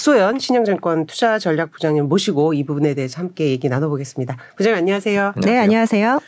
[0.00, 4.34] 박소연 신영증권 투자전략부장님 모시고 이 부분에 대해서 함께 얘기 나눠보겠습니다.
[4.56, 5.34] 부장님 안녕하세요.
[5.44, 6.20] 네, 안녕하세요.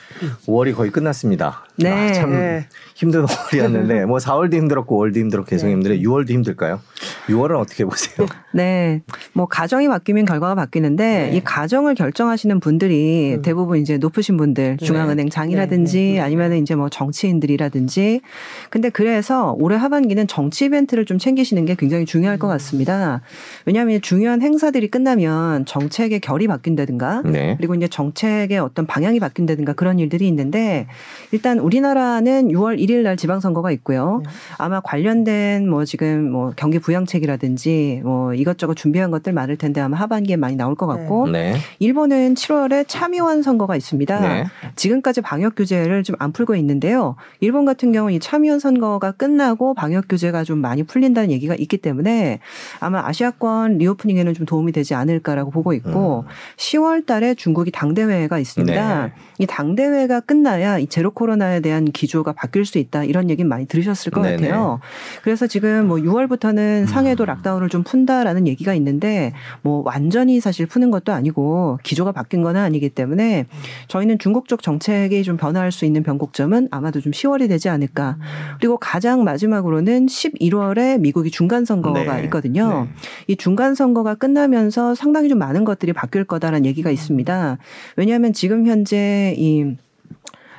[0.47, 1.65] 5월이 거의 끝났습니다.
[1.77, 1.91] 네.
[1.91, 2.67] 아, 참 네.
[2.95, 5.73] 힘든 5월이었는데 뭐 4월도 힘들었고 5월도 힘들었고 계속 네.
[5.73, 6.01] 힘들어요.
[6.01, 6.81] 6월도 힘들까요?
[7.29, 8.27] 6월은 어떻게 보세요?
[8.53, 9.01] 네.
[9.33, 11.37] 뭐 가정이 바뀌면 결과가 바뀌는데 네.
[11.37, 13.43] 이 가정을 결정하시는 분들이 음.
[13.43, 16.21] 대부분 이제 높으신 분들, 중앙은행 장이라든지 네, 네.
[16.21, 18.21] 아니면 이제 뭐 정치인들이라든지
[18.69, 22.39] 근데 그래서 올해 하반기는 정치 이벤트를 좀 챙기시는 게 굉장히 중요할 음.
[22.39, 23.23] 것 같습니다.
[23.67, 27.57] 왜냐하면 중요한 행사들이 끝나면 정책의 결이 바뀐다든가 네.
[27.59, 30.87] 그리고 이제 정책의 어떤 방향이 바뀐다든가 그런 일들이 있는데
[31.33, 34.23] 일단 우리나라는 6월 1일 날 지방선거가 있고요.
[34.25, 34.31] 네.
[34.59, 40.37] 아마 관련된 뭐 지금 뭐 경기 부양책이라든지 뭐 이것저것 준비한 것들 많을 텐데 아마 하반기에
[40.37, 41.57] 많이 나올 것 같고 네.
[41.79, 44.21] 일본은 7월에 참의원 선거가 있습니다.
[44.21, 44.45] 네.
[44.77, 47.17] 지금까지 방역 규제를 좀 안 풀고 있는데요.
[47.41, 52.39] 일본 같은 경우 이 참의원 선거가 끝나고 방역 규제가 좀 많이 풀린다는 얘기가 있기 때문에
[52.79, 56.25] 아마 아시아권 리오프닝에는 좀 도움이 되지 않을까라고 보고 있고
[56.57, 59.07] 10월 달에 중국이 당대회가 있습니다.
[59.07, 59.13] 네.
[59.39, 63.05] 이 당대회가 끝나야 이 제로 코로나에 대한 기조가 바뀔 수 있다.
[63.05, 64.49] 이런 얘기 많이 들으셨을 것 네네.
[64.49, 64.81] 같아요.
[65.23, 67.27] 그래서 지금 뭐 6월부터는 상해도 음.
[67.27, 72.89] 락다운을 좀 푼다라는 얘기가 있는데 뭐 완전히 사실 푸는 것도 아니고 기조가 바뀐 건 아니기
[72.91, 73.47] 때문에
[73.89, 78.17] 저희는 중국 쪽 정책이 좀 변화할 수 있는 변곡점은 아마도 좀 10월이 되지 않을까.
[78.59, 82.25] 그리고 가장 마지막으로는 11월에 미국이 중간 선거가 네.
[82.25, 82.85] 있거든요.
[82.85, 82.91] 네.
[83.29, 87.59] 이 중간 선거가 끝나면서 상당히 좀 많은 것들이 바뀔 거다라는 얘기가 있습니다.
[87.97, 89.77] 왜냐하면 지금 현재 이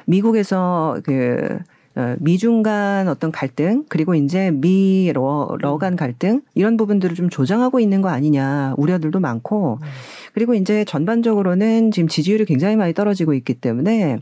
[0.03, 1.59] 미국에서 그
[1.95, 8.01] 어, 미중 간 어떤 갈등 그리고 이제 미러 러간 갈등 이런 부분들을 좀 조장하고 있는
[8.01, 9.79] 거 아니냐 우려들도 많고
[10.33, 14.17] 그리고 이제 전반적으로는 지금 지지율이 굉장히 많이 떨어지고 있기 때문에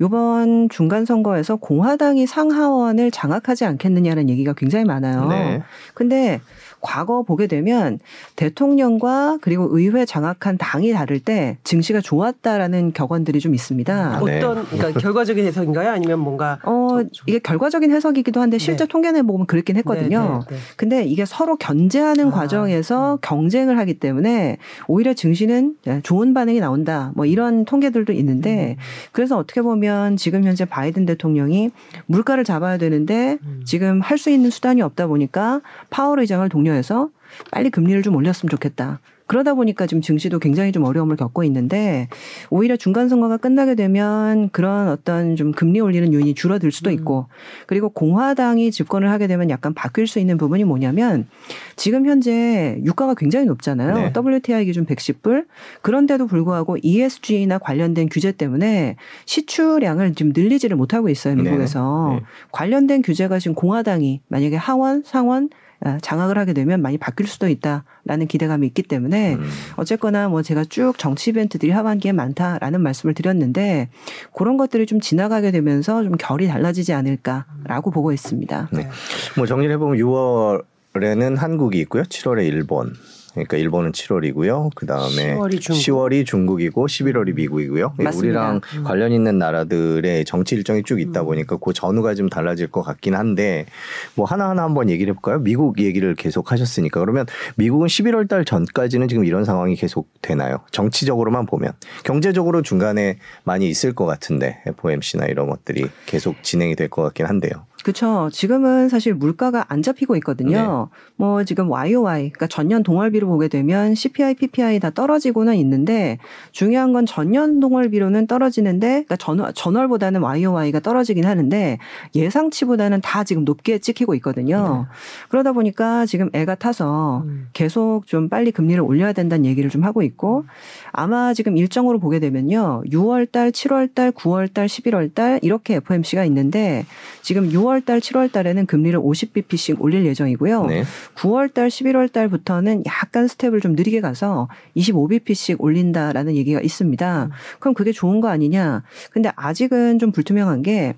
[0.00, 5.28] 이번 중간 선거에서 공화당이 상하원을 장악하지 않겠느냐는 얘기가 굉장히 많아요.
[5.28, 5.62] 네.
[5.94, 6.40] 근데
[6.82, 7.98] 과거 보게 되면
[8.36, 13.94] 대통령과 그리고 의회 장악한 당이 다를 때 증시가 좋았다라는 격언들이 좀 있습니다.
[14.16, 14.38] 아, 네.
[14.38, 15.90] 어떤 그러니까 결과적인 해석인가요?
[15.90, 18.88] 아니면 뭔가 어, 좀- 좀- 이게 결과적인 해석이기도 한데 실제 네.
[18.88, 20.44] 통계 내 보면 그렇긴 했거든요.
[20.48, 20.62] 네, 네, 네.
[20.76, 27.12] 근데 이게 서로 견제하는 아, 과정에서 경쟁을 하기 때문에 오히려 증시는 좋은 반응이 나온다.
[27.14, 28.76] 뭐 이런 통계들도 있는데
[29.12, 31.70] 그래서 어떻게 보면 지금 현재 바이든 대통령이
[32.06, 33.62] 물가를 잡아야 되는데 음.
[33.64, 35.60] 지금 할 수 있는 수단이 없다 보니까
[35.90, 37.10] 파월 의장을 독려해서
[37.50, 39.00] 빨리 금리를 좀 올렸으면 좋겠다.
[39.26, 42.08] 그러다 보니까 지금 증시도 굉장히 좀 어려움을 겪고 있는데
[42.50, 46.94] 오히려 중간 선거가 끝나게 되면 그런 어떤 좀 금리 올리는 요인이 줄어들 수도 음.
[46.94, 47.26] 있고
[47.66, 51.28] 그리고 공화당이 집권을 하게 되면 약간 바뀔 수 있는 부분이 뭐냐면
[51.76, 53.94] 지금 현재 유가가 굉장히 높잖아요.
[53.94, 54.12] 네.
[54.14, 55.46] WTI 기준 110불.
[55.80, 61.36] 그런데도 불구하고 ESG나 관련된 규제 때문에 시추량을 지금 늘리지를 못하고 있어요.
[61.36, 62.08] 미국에서.
[62.10, 62.16] 네.
[62.16, 62.22] 네.
[62.50, 68.26] 관련된 규제가 지금 공화당이 만약에 하원, 상원 아, 장악을 하게 되면 많이 바뀔 수도 있다라는
[68.28, 69.48] 기대감이 있기 때문에 음.
[69.76, 73.88] 어쨌거나 뭐 제가 쭉 정치 이벤트들이 하반기에 많다라는 말씀을 드렸는데
[74.34, 78.68] 그런 것들이 좀 지나가게 되면서 좀 결이 달라지지 않을까라고 보고 있습니다.
[78.72, 78.88] 네.
[79.36, 82.02] 뭐 정리를 해보면 6월에는 한국이 있고요.
[82.04, 82.94] 7월에 일본.
[83.32, 84.70] 그러니까 일본은 7월이고요.
[84.74, 85.80] 그 다음에 10월이 중국.
[85.80, 87.94] 10월이 중국이고 11월이 미국이고요.
[87.98, 88.18] 맞습니다.
[88.18, 88.84] 우리랑 음.
[88.84, 93.66] 관련 있는 나라들의 정치 일정이 쭉 있다 보니까 그 전후가 좀 달라질 것 같긴 한데
[94.14, 95.38] 뭐 하나하나 한번 얘기를 해볼까요?
[95.40, 97.26] 미국 얘기를 계속 하셨으니까 그러면
[97.56, 100.58] 미국은 11월 달 전까지는 지금 이런 상황이 계속 되나요?
[100.70, 101.72] 정치적으로만 보면
[102.04, 107.52] 경제적으로 중간에 많이 있을 것 같은데 FOMC나 이런 것들이 계속 진행이 될 것 같긴 한데요.
[107.84, 108.28] 그렇죠.
[108.30, 110.88] 지금은 사실 물가가 안 잡히고 있거든요.
[111.16, 116.18] 뭐 지금 YOY, 그러니까 전년 동월비 로 보게 되면 CPI, PPI 다 떨어지고는 있는데
[116.50, 121.78] 중요한 건 전년 동월비로는 떨어지는데, 그러니까 전, 전월보다는 YOY가 떨어지긴 하는데
[122.14, 124.86] 예상치보다는 다 지금 높게 찍히고 있거든요.
[125.28, 127.48] 그러다 보니까 지금 애가 타서 음.
[127.52, 130.44] 계속 좀 빨리 금리를 올려야 된다는 얘기를 좀 하고 있고
[130.90, 132.82] 아마 지금 일정으로 보게 되면요.
[132.90, 136.84] 6월 달, 7월 달, 9월 달, 11월 달 이렇게 FOMC가 있는데
[137.22, 140.66] 지금 6월 달, 7월 달에는 금리를 50bp씩 올릴 예정이고요.
[140.66, 140.84] 네.
[141.14, 147.30] 9월 달, 11월 달부터는 약간 스텝을 좀 느리게 가서 25bp씩 올린다라는 얘기가 있습니다.
[147.60, 148.82] 그럼 그게 좋은 거 아니냐?
[149.10, 150.94] 근데 아직은 좀 불투명한 게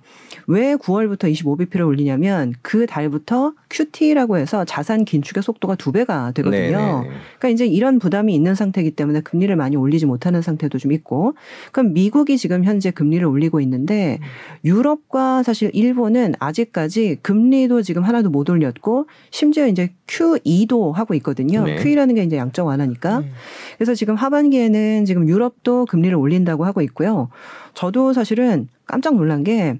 [0.47, 6.61] 왜 9월부터 25bp를 올리냐면 그 달부터 QT라고 해서 자산 긴축의 속도가 두 배가 되거든요.
[6.61, 7.15] 네, 네, 네.
[7.39, 11.35] 그러니까 이제 이런 부담이 있는 상태이기 때문에 금리를 많이 올리지 못하는 상태도 좀 있고,
[11.73, 14.19] 그럼 미국이 지금 현재 금리를 올리고 있는데
[14.65, 21.65] 유럽과 사실 일본은 아직까지 금리도 지금 하나도 못 올렸고, 심지어 이제 QE도 하고 있거든요.
[21.65, 21.77] 네.
[22.13, 23.21] 게 이제 양적 완화니까.
[23.21, 23.31] 네.
[23.79, 27.29] 그래서 지금 하반기에는 지금 유럽도 금리를 올린다고 하고 있고요.
[27.75, 29.79] 저도 사실은 깜짝 놀란 게,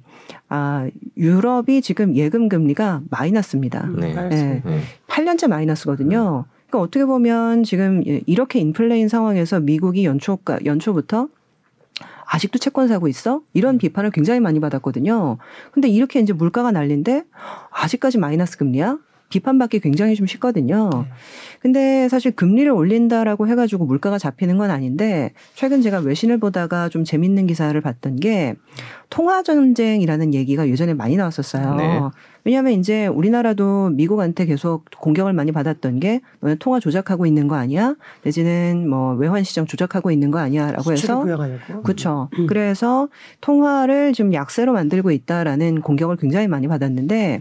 [0.49, 3.85] 아, 유럽이 지금 예금 금리가 마이너스입니다.
[3.85, 4.17] 음, 네.
[4.17, 4.71] 알겠습니다.
[4.71, 4.81] 네.
[5.09, 6.47] 8년째 마이너스거든요.
[6.69, 11.29] 그러니까 어떻게 보면 지금 이렇게 인플레인 상황에서 미국이 연초가 연초부터
[12.27, 13.43] 아직도 채권 사고 있어?
[13.53, 15.39] 이런 비판을 굉장히 많이 받았거든요.
[15.73, 17.25] 근데 이렇게 이제 물가가 날린데
[17.71, 18.99] 아직까지 마이너스 금리야?
[19.35, 20.91] 비판받기 굉장히 좀 쉽거든요.
[20.93, 21.05] 네.
[21.61, 27.49] 근데 사실 금리를 올린다라고 해가지고 물가가 잡히는 건 아닌데 최근 제가 외신을 보다가 좀 재밌는
[27.49, 28.55] 기사를 봤던 게
[29.11, 31.75] 통화 전쟁이라는 얘기가 예전에 많이 나왔었어요.
[31.75, 32.01] 네.
[32.45, 37.95] 왜냐하면 이제 우리나라도 미국한테 계속 공격을 많이 받았던 게 너네 통화 조작하고 있는 거 아니야?
[38.23, 41.25] 내지는 뭐 외환 시장 조작하고 있는 거 아니야라고 해서.
[41.83, 42.29] 그렇죠.
[42.39, 42.47] 음.
[42.47, 43.09] 그래서
[43.41, 47.41] 통화를 좀 약세로 만들고 있다라는 공격을 굉장히 많이 받았는데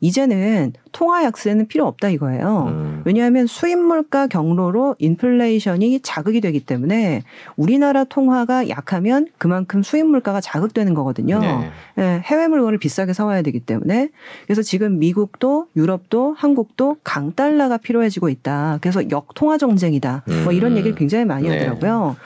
[0.00, 2.66] 이제는 통화 약세는 필요 없다 이거예요.
[2.68, 3.02] 음.
[3.06, 7.22] 왜냐하면 수입 물가 경로로 인플레이션이 자극이 되기 때문에
[7.56, 11.40] 우리나라 통화가 약하면 그만큼 수입 물가가 자극되는 거거든요.
[11.40, 11.70] 네.
[11.98, 14.10] 예, 해외 물건을 비싸게 사와야 되기 때문에
[14.46, 18.78] 그래서 지금 미국도 유럽도 한국도 강달러가 필요해지고 있다.
[18.80, 20.24] 그래서 역통화 정쟁이다.
[20.44, 20.76] 뭐 이런 음.
[20.78, 21.58] 얘기를 굉장히 많이 네.
[21.58, 22.16] 하더라고요.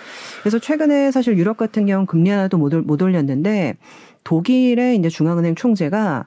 [0.40, 3.76] 그래서 최근에 사실 유럽 같은 경우 금리 하나도 못, 올- 못 올렸는데
[4.26, 6.24] 독일의 이제 중앙은행 총재가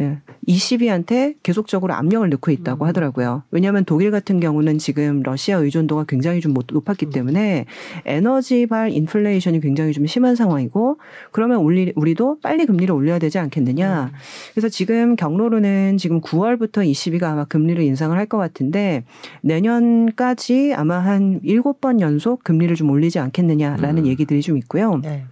[0.00, 2.88] 예, ECB한테 계속적으로 압력을 넣고 있다고 음.
[2.88, 3.42] 하더라고요.
[3.50, 7.10] 왜냐하면 독일 같은 경우는 지금 러시아 의존도가 굉장히 좀 못- 높았기 음.
[7.10, 7.66] 때문에
[8.06, 10.96] 에너지발 인플레이션이 굉장히 좀 심한 상황이고
[11.30, 14.04] 그러면 우리, 우리도 빨리 금리를 올려야 되지 않겠느냐.
[14.04, 14.16] 음.
[14.54, 19.04] 그래서 지금 경로로는 지금 9월부터 ECB가 아마 금리를 인상을 할 것 같은데
[19.42, 24.06] 내년까지 아마 한 7번 연속 금리를 좀 올리지 않겠느냐라는 음.
[24.06, 25.00] 얘기들이 좀 있고요.
[25.02, 25.24] 네.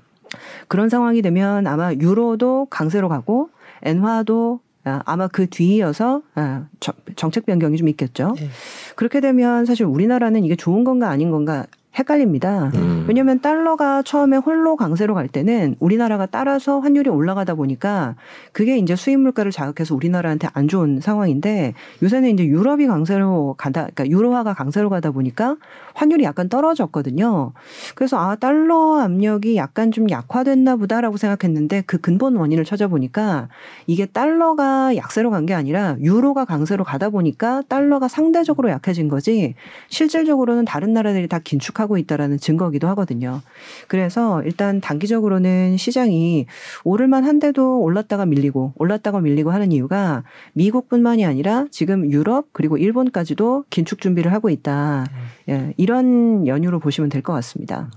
[0.68, 3.50] 그런 상황이 되면 아마 유로도 강세로 가고
[3.82, 8.34] 엔화도 아, 아마 그 뒤이어서 아, 정- 정책 변경이 좀 있겠죠.
[8.38, 8.48] 네.
[8.96, 11.66] 그렇게 되면 사실 우리나라는 이게 좋은 건가 아닌 건가
[11.98, 12.70] 헷갈립니다.
[12.74, 13.04] 음.
[13.08, 18.14] 왜냐하면 달러가 처음에 홀로 강세로 갈 때는 우리나라가 따라서 환율이 올라가다 보니까
[18.52, 24.06] 그게 이제 수입 물가를 자극해서 우리나라한테 안 좋은 상황인데 요새는 이제 유럽이 강세로 가다, 그러니까
[24.06, 25.56] 유로화가 강세로 가다 보니까
[25.94, 27.52] 환율이 약간 떨어졌거든요.
[27.96, 33.48] 그래서 아 달러 압력이 약간 좀 약화됐나 보다라고 생각했는데 그 근본 원인을 찾아보니까
[33.88, 39.54] 이게 달러가 약세로 간 게 아니라 유로가 강세로 가다 보니까 달러가 상대적으로 약해진 거지
[39.88, 43.40] 실질적으로는 다른 나라들이 다 긴축 하고 있다라는 증거기도 하거든요.
[43.88, 46.46] 그래서 일단 단기적으로는 시장이
[46.84, 50.22] 오를만 한데도 올랐다가 밀리고 올랐다가 밀리고 하는 이유가
[50.52, 55.06] 미국뿐만이 아니라 지금 유럽 그리고 일본까지도 긴축 준비를 하고 있다.
[55.48, 57.90] 예, 이런 연유로 보시면 될 것 같습니다.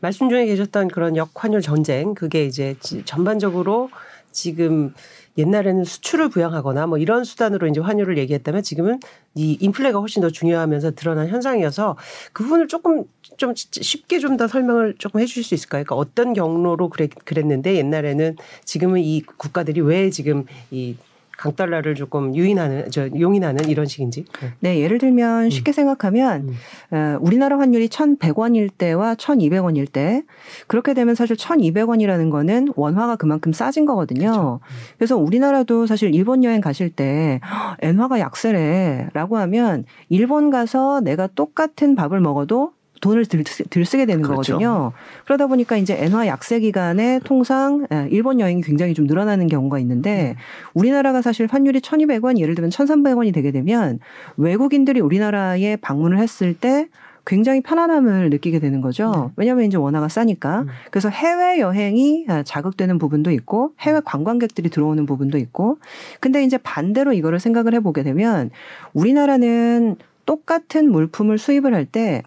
[0.00, 3.90] 말씀 중에 계셨던 그런 역환율 전쟁 그게 이제 지- 전반적으로
[4.32, 4.94] 지금
[5.38, 9.00] 옛날에는 수출을 부양하거나 뭐 이런 수단으로 이제 환율을 얘기했다면 지금은
[9.34, 11.96] 이 인플레가 훨씬 더 중요하면서 드러난 현상이어서
[12.32, 13.04] 그 부분을 조금
[13.40, 15.82] 좀 쉽게 좀 더 설명을 조금 해주실 수 있을까요?
[15.84, 20.94] 그러니까 어떤 경로로 그랬, 그랬는데 옛날에는 지금은 이 국가들이 왜 지금 이
[21.38, 24.26] 강달러를 조금 유인하는 저 용인하는 이런 식인지.
[24.42, 24.52] 네.
[24.60, 26.94] 네, 예를 들면 쉽게 생각하면 음.
[26.96, 30.22] 어, 우리나라 환율이 1,100원일 때와 1,200원일 때
[30.66, 34.60] 그렇게 되면 사실 1,200원이라는 거는 원화가 그만큼 싸진 거거든요.
[34.98, 41.94] 그래서 우리나라도 사실 일본 여행 가실 때 "헉, 엔화가 약세래라고 하면 일본 가서 내가 똑같은
[41.94, 44.52] 밥을 먹어도 돈을 들, 들 쓰게 되는 그렇죠.
[44.52, 44.92] 거거든요.
[45.24, 50.36] 그러다 보니까 이제 엔화 약세 기간에 통상 에, 일본 여행이 굉장히 좀 늘어나는 경우가 있는데
[50.74, 53.98] 우리나라가 사실 환율이 1,200원 예를 들면 1,300원이 되게 되면
[54.36, 56.88] 외국인들이 우리나라에 방문을 했을 때
[57.26, 59.30] 굉장히 편안함을 느끼게 되는 거죠.
[59.36, 60.62] 왜냐하면 이제 원화가 싸니까.
[60.62, 60.68] 음.
[60.90, 65.78] 그래서 해외 여행이 아, 자극되는 부분도 있고 해외 관광객들이 들어오는 부분도 있고.
[66.20, 68.50] 근데 이제 반대로 이거를 생각을 해보게 되면
[68.94, 72.22] 우리나라는 똑같은 물품을 수입을 할 때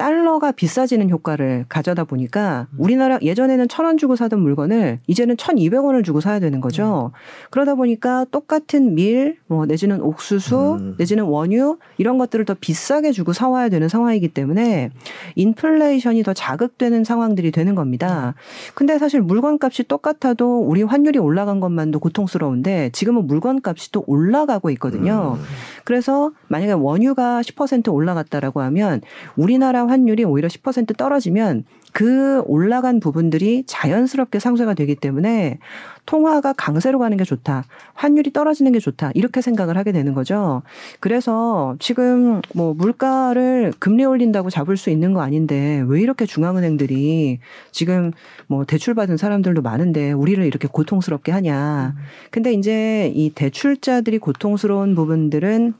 [0.00, 5.84] 달러가 비싸지는 효과를 가져다 보니까 우리나라 예전에는 천 원 주고 사던 물건을 이제는 천 이백
[5.84, 7.12] 원을 주고 사야 되는 거죠.
[7.50, 10.94] 그러다 보니까 똑같은 밀, 뭐 내지는 옥수수, 음.
[10.98, 14.90] 내지는 원유 이런 것들을 더 비싸게 주고 사와야 되는 상황이기 때문에
[15.34, 18.34] 인플레이션이 더 자극되는 상황들이 되는 겁니다.
[18.74, 25.36] 근데 사실 물건값이 똑같아도 우리 환율이 올라간 것만도 고통스러운데 지금은 물건값이 또 올라가고 있거든요.
[25.38, 25.44] 음.
[25.84, 29.02] 그래서 만약에 원유가 10% 올라갔다라고 하면
[29.36, 35.58] 우리나라 환율이 오히려 10% 떨어지면 그 올라간 부분들이 자연스럽게 상쇄가 되기 때문에
[36.06, 37.64] 통화가 강세로 가는 게 좋다.
[37.94, 39.10] 환율이 떨어지는 게 좋다.
[39.14, 40.62] 이렇게 생각을 하게 되는 거죠.
[41.00, 47.40] 그래서 지금 뭐 물가를 금리 올린다고 잡을 수 있는 거 아닌데 왜 이렇게 중앙은행들이
[47.72, 48.12] 지금
[48.46, 51.94] 뭐 대출 받은 사람들도 많은데 우리를 이렇게 고통스럽게 하냐.
[52.30, 55.74] 근데 이제 이 대출자들이 고통스러운 부분들은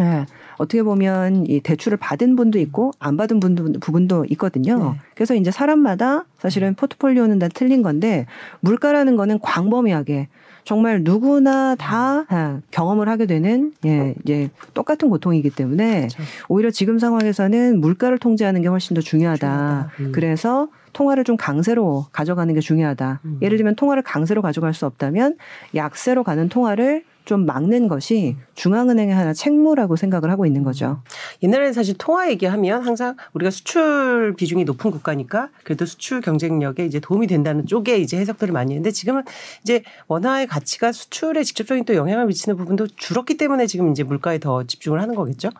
[0.00, 0.26] 예,
[0.58, 4.92] 어떻게 보면 이 대출을 받은 분도 있고 안 받은 분도 부분도 있거든요.
[4.92, 5.00] 네.
[5.14, 8.26] 그래서 이제 사람마다 사실은 포트폴리오는 다 틀린 건데
[8.60, 10.28] 물가라는 거는 광범위하게
[10.66, 16.22] 정말 누구나 다 아, 경험을 하게 되는 예, 이제 똑같은 고통이기 때문에 그렇죠.
[16.48, 19.38] 오히려 지금 상황에서는 물가를 통제하는 게 훨씬 더 중요하다.
[19.38, 19.90] 중요하다.
[20.00, 20.12] 음.
[20.12, 23.20] 그래서 통화를 좀 강세로 가져가는 게 중요하다.
[23.24, 23.38] 음.
[23.42, 25.36] 예를 들면 통화를 강세로 가져갈 수 없다면
[25.76, 31.02] 약세로 가는 통화를 좀 막는 것이 중앙은행의 하나 책무라고 생각을 하고 있는 거죠.
[31.42, 37.26] 옛날에는 사실 통화 얘기하면 항상 우리가 수출 비중이 높은 국가니까 그래도 수출 경쟁력에 이제 도움이
[37.26, 39.24] 된다는 쪽에 이제 해석들을 많이 했는데 지금은
[39.62, 44.62] 이제 원화의 가치가 수출에 직접적인 또 영향을 미치는 부분도 줄었기 때문에 지금 이제 물가에 더
[44.62, 45.50] 집중을 하는 거겠죠.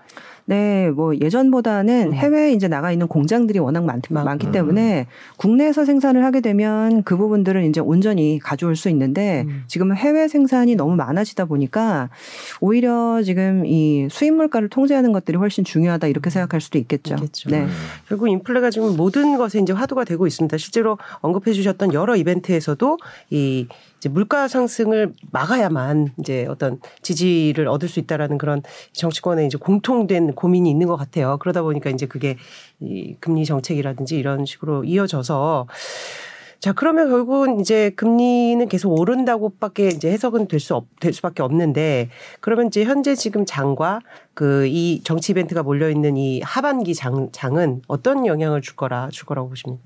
[0.49, 2.15] 네, 뭐 예전보다는 음.
[2.15, 4.53] 해외에 이제 나가 있는 공장들이 워낙 많, 많- 많기 음.
[4.53, 5.07] 때문에
[5.39, 9.65] 국내에서 생산을 하게 되면 그 부분들을 이제 온전히 가져올 수 있는데 음.
[9.67, 12.11] 지금은 해외 생산이 너무 많아지다 보니까
[12.61, 17.15] 오히려 지금 이 수입 물가를 통제하는 것들이 훨씬 중요하다 이렇게 생각할 수도 있겠죠.
[17.17, 17.51] 있겠죠.
[17.51, 17.63] 네.
[17.65, 17.69] 음.
[18.09, 20.57] 결국 인플레가 지금 모든 것에 이제 화두가 되고 있습니다.
[20.59, 22.99] 실제로 언급해 주셨던 여러 이벤트에서도
[23.31, 23.67] 이
[23.99, 28.63] 이제 물가 상승을 막아야만 이제 어떤 지지를 얻을 수 있다라는 그런
[28.93, 31.39] 정치권의 이제 공통된 고민이 있는 것 같아요.
[31.39, 32.37] 그러다 보니까 이제 그게
[32.81, 35.67] 이 금리 정책이라든지 이런 식으로 이어져서
[36.61, 42.09] 자 그러면 결국은 이제 금리는 계속 오른다고밖에 이제 해석은 될 수 없 될 수밖에 없는데
[42.41, 44.01] 그러면 이제 현재 지금 장과
[44.35, 49.27] 그 이 정치 이벤트가 몰려 있는 이 하반기 장 장은 어떤 영향을 줄 거라 줄
[49.27, 49.83] 거라고 보십니까?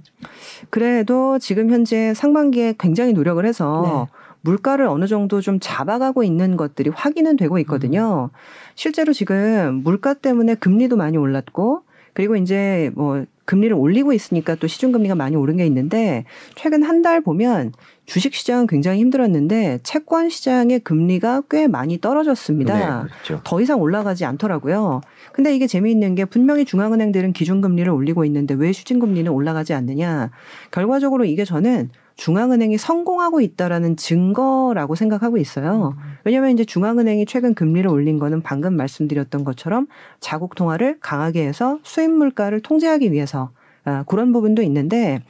[0.70, 4.18] 그래도 지금 현재 상반기에 굉장히 노력을 해서 네.
[4.42, 8.30] 물가를 어느 정도 좀 잡아가고 있는 것들이 확인은 되고 있거든요.
[8.74, 11.82] 실제로 지금 물가 때문에 금리도 많이 올랐고
[12.14, 17.22] 그리고 이제 뭐 금리를 올리고 있으니까 또 시중금리가 많이 오른 게 있는데 최근 한 달
[17.22, 17.72] 보면
[18.04, 23.02] 주식 시장은 굉장히 힘들었는데 채권 시장의 금리가 꽤 많이 떨어졌습니다.
[23.04, 23.40] 네, 그렇죠.
[23.42, 25.00] 더 이상 올라가지 않더라고요.
[25.32, 30.30] 근데 이게 재미있는 게 분명히 중앙은행들은 기준금리를 올리고 있는데 왜 시중금리는 올라가지 않느냐.
[30.70, 31.88] 결과적으로 이게 저는
[32.20, 35.96] 중앙은행이 성공하고 있다라는 증거라고 생각하고 있어요.
[36.24, 39.86] 왜냐하면 이제 중앙은행이 최근 금리를 올린 거는 방금 말씀드렸던 것처럼
[40.20, 43.52] 자국 통화를 강하게 해서 수입 물가를 통제하기 위해서
[43.84, 45.22] 아, 그런 부분도 있는데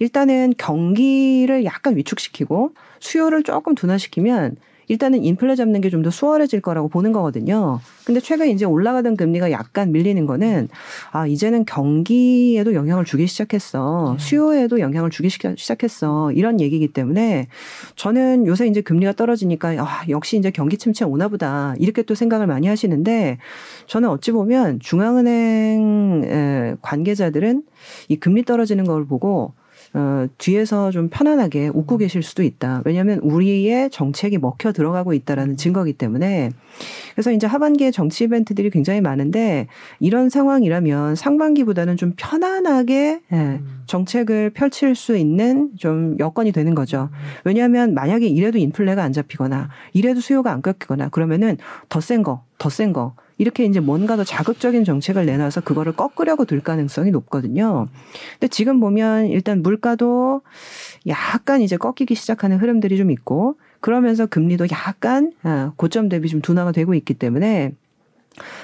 [0.00, 4.56] 일단은 경기를 약간 위축시키고 수요를 조금 둔화시키면
[4.88, 7.78] 일단은 인플레 잡는 게 좀 더 수월해질 거라고 보는 거거든요.
[8.04, 10.68] 근데 최근 이제 올라가던 금리가 약간 밀리는 거는
[11.12, 14.16] 아 이제는 경기에도 영향을 주기 시작했어.
[14.18, 14.24] 네.
[14.24, 16.32] 수요에도 영향을 주기 시작- 시작했어.
[16.32, 17.46] 이런 얘기이기 때문에
[17.96, 21.74] 저는 요새 이제 금리가 떨어지니까 아 역시 이제 경기 침체 오나 보다.
[21.78, 23.38] 이렇게 또 생각을 많이 하시는데
[23.86, 27.62] 저는 어찌 보면 중앙은행 에, 관계자들은
[28.08, 29.54] 이 금리 떨어지는 걸 보고
[29.94, 32.82] 어, 뒤에서 좀 편안하게 웃고 계실 수도 있다.
[32.86, 36.50] 왜냐하면 우리의 정책이 먹혀 들어가고 있다라는 증거기 때문에
[37.14, 39.66] 그래서 이제 하반기에 정치 이벤트들이 굉장히 많은데
[40.00, 47.10] 이런 상황이라면 상반기보다는 좀 편안하게 예, 정책을 펼칠 수 있는 좀 여건이 되는 거죠.
[47.44, 51.58] 왜냐하면 만약에 이래도 인플레가 안 잡히거나 이래도 수요가 안 꺾이거나 그러면은
[51.90, 53.14] 더 센 거, 더 센 거.
[53.42, 57.88] 이렇게 이제 뭔가 더 자극적인 정책을 내놔서 그거를 꺾으려고 들 가능성이 높거든요.
[58.34, 60.42] 근데 지금 보면 일단 물가도
[61.08, 66.70] 약간 이제 꺾이기 시작하는 흐름들이 좀 있고 그러면서 금리도 약간 아, 고점 대비 좀 둔화가
[66.70, 67.72] 되고 있기 때문에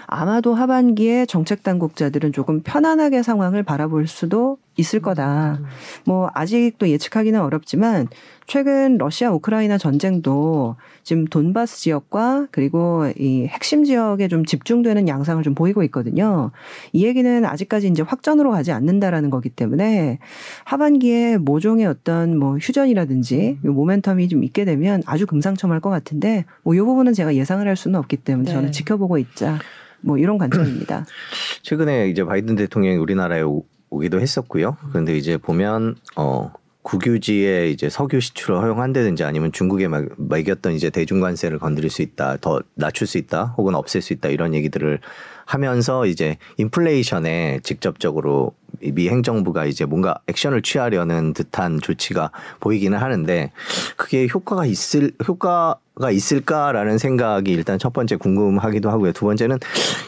[0.06, 5.60] 아마도 하반기에 정책 당국자들은 조금 편안하게 상황을 바라볼 수도 있을 거다.
[6.04, 8.08] 뭐 아직도 예측하기는 어렵지만
[8.46, 15.54] 최근 러시아 우크라이나 전쟁도 지금 돈바스 지역과 그리고 이 핵심 지역에 좀 집중되는 양상을 좀
[15.54, 16.50] 보이고 있거든요.
[16.92, 20.18] 이 얘기는 아직까지 이제 확전으로 가지 않는다라는 거기 때문에
[20.64, 26.78] 하반기에 모종의 어떤 뭐 휴전이라든지 요 모멘텀이 좀 있게 되면 아주 금상첨화할 것 같은데 뭐이
[26.78, 28.54] 부분은 제가 예상을 할 수는 없기 때문에 네.
[28.54, 29.58] 저는 지켜보고 있자.
[30.00, 31.06] 뭐 이런 관점입니다.
[31.62, 33.42] 최근에 이제 바이든 대통령이 우리나라에
[33.90, 34.76] 오, 오기도 했었고요.
[34.90, 36.52] 그런데 이제 보면 어
[36.82, 42.62] 국유지에 이제 석유 시출을 허용한다든지 아니면 중국에 막 매겼던 이제 대중관세를 건드릴 수 있다, 더
[42.74, 45.00] 낮출 수 있다, 혹은 없앨 수 있다 이런 얘기들을
[45.44, 52.30] 하면서 이제 인플레이션에 직접적으로 미 행정부가 이제 뭔가 액션을 취하려는 듯한 조치가
[52.60, 53.52] 보이기는 하는데
[53.96, 59.12] 그게 효과가 있을 효과가 있을까라는 생각이 일단 첫 번째 궁금하기도 하고요.
[59.12, 59.58] 두 번째는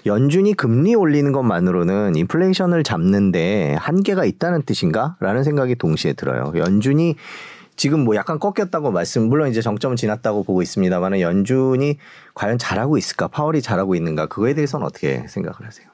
[0.06, 6.52] 연준이 금리 올리는 것만으로는 인플레이션을 잡는데 한계가 있다는 뜻인가라는 생각이 동시에 들어요.
[6.56, 7.16] 연준이
[7.80, 11.96] 지금 뭐 약간 꺾였다고 말씀 물론 이제 정점은 지났다고 보고 있습니다만 연준이
[12.34, 15.86] 과연 잘하고 있을까 파월이 잘하고 있는가 그거에 대해서는 어떻게 생각을 하세요?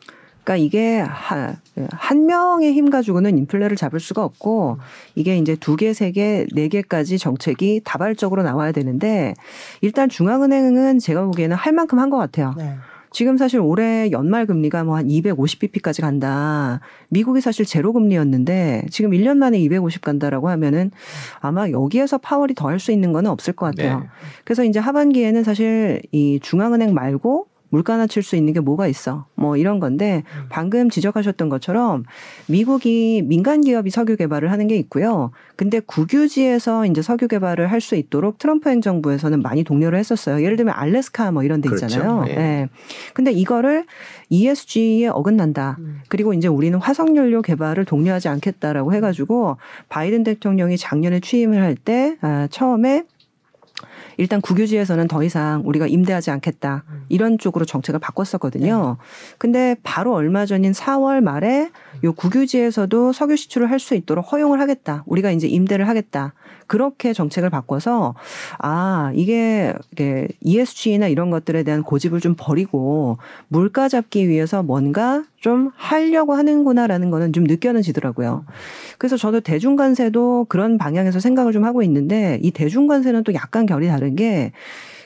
[0.47, 1.57] 그러니까 이게 하-
[1.91, 4.79] 한 명의 힘 가지고는 인플레를 잡을 수가 없고
[5.17, 9.35] 이게 이제 두 개, 세 개, 네 개까지 정책이 다발적으로 나와야 되는데
[9.81, 12.55] 일단 중앙은행은 제가 보기에는 할 만큼 한 것 같아요.
[12.57, 12.77] 네.
[13.11, 16.79] 지금 사실 올해 연말 금리가 뭐 한 250bp까지 간다.
[17.09, 20.93] 미국이 사실 제로 금리였는데 지금 1년 만에 250 간다라고 하면은
[21.41, 24.01] 아마 여기에서 파월이 더 할 수 있는 거는 없을 것 같아요.
[24.01, 24.07] 네.
[24.45, 29.27] 그래서 이제 하반기에는 사실 이 중앙은행 말고 물가나 칠수 있는 게 뭐가 있어.
[29.35, 32.05] 뭐 이런 건데 방금 지적하셨던 것처럼
[32.47, 35.31] 미국이 민간 기업이 석유 개발을 하는 게 있고요.
[35.57, 40.43] 근데 국유지에서 이제 석유 개발을 할 수 있도록 트럼프 행정부에서는 많이 독려를 했었어요.
[40.43, 41.87] 예를 들면 알래스카 뭐 이런 데 그렇죠.
[41.87, 42.25] 있잖아요.
[42.29, 42.33] 예.
[42.33, 42.69] 예.
[43.15, 43.85] 근데 이거를
[44.29, 45.77] ESG에 어긋난다.
[45.79, 46.01] 음.
[46.09, 49.57] 그리고 이제 우리는 화석 연료 개발을 독려하지 않겠다라고 해 가지고
[49.89, 53.05] 바이든 대통령이 작년에 취임을 할 때 아, 처음에
[54.19, 58.97] 일단 국유지에서는 더 이상 우리가 임대하지 않겠다 이런 쪽으로 정책을 바꿨었거든요.
[59.39, 61.71] 근데 바로 얼마 전인 4월 말에
[62.05, 65.05] 요 국유지에서도 석유 시출을 할수 있도록 허용을 하겠다.
[65.07, 66.35] 우리가 이제 임대를 하겠다.
[66.67, 68.15] 그렇게 정책을 바꿔서
[68.59, 73.19] 아 이게 이게 ESG나 이런 것들에 대한 고집을 좀 버리고
[73.49, 78.45] 물가 잡기 위해서 뭔가 좀 하려고 하는구나라는 거는 좀 느껴지더라고요.
[78.99, 84.17] 그래서 저도 대중관세도 그런 방향에서 생각을 좀 하고 있는데 이 대중관세는 또 약간 결이 다른
[84.17, 84.53] 게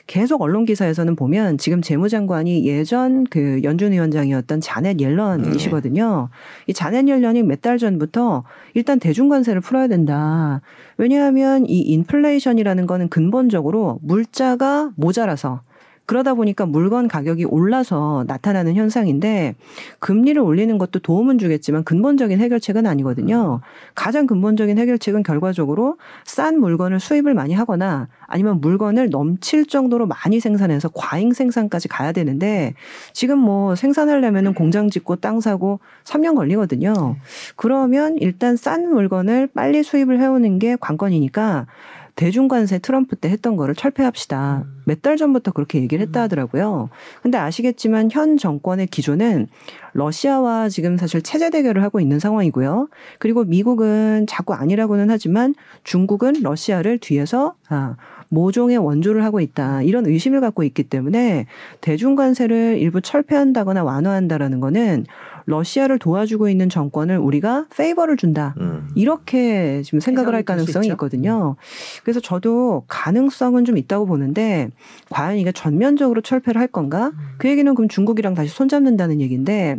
[0.07, 6.29] 계속 언론 기사에서는 보면 지금 재무장관이 예전 그 연준 위원장이었던 자넷 옐런이시거든요.
[6.67, 8.43] 이 자넷 옐런이 몇 달 전부터
[8.73, 10.61] 일단 대중관세를 풀어야 된다.
[10.97, 15.61] 왜냐하면 이 인플레이션이라는 거는 근본적으로 물자가 모자라서
[16.05, 19.55] 그러다 보니까 물건 가격이 올라서 나타나는 현상인데
[19.99, 23.61] 금리를 올리는 것도 도움은 주겠지만 근본적인 해결책은 아니거든요.
[23.95, 30.89] 가장 근본적인 해결책은 결과적으로 싼 물건을 수입을 많이 하거나 아니면 물건을 넘칠 정도로 많이 생산해서
[30.93, 32.73] 과잉 생산까지 가야 되는데
[33.13, 37.15] 지금 뭐 생산하려면은 공장 짓고 땅 사고 3년 걸리거든요.
[37.55, 41.67] 그러면 일단 싼 물건을 빨리 수입을 해오는 게 관건이니까
[42.21, 44.63] 대중관세 트럼프 때 했던 거를 철폐합시다.
[44.85, 46.89] 몇달 전부터 그렇게 얘기를 했다 하더라고요.
[47.23, 49.47] 근데 아시겠지만 현 정권의 기조는
[49.93, 52.89] 러시아와 지금 사실 체제 대결을 하고 있는 상황이고요.
[53.17, 57.95] 그리고 미국은 자꾸 아니라고는 하지만 중국은 러시아를 뒤에서 아,
[58.29, 59.81] 모종의 원조를 하고 있다.
[59.81, 61.47] 이런 의심을 갖고 있기 때문에
[61.81, 65.05] 대중관세를 일부 철폐한다거나 완화한다라는 거는
[65.51, 68.55] 러시아를 도와주고 있는 정권을 우리가 페이버를 준다.
[68.59, 68.89] 음.
[68.95, 70.87] 이렇게 지금 생각을 할 가능성이.
[70.87, 71.55] 있거든요.
[72.03, 74.69] 그래서 저도 가능성은 좀 있다고 보는데
[75.09, 77.11] 과연 이게 전면적으로 철폐를 할 건가?
[77.37, 79.77] 그 얘기는 그럼 중국이랑 다시 손잡는다는 얘기인데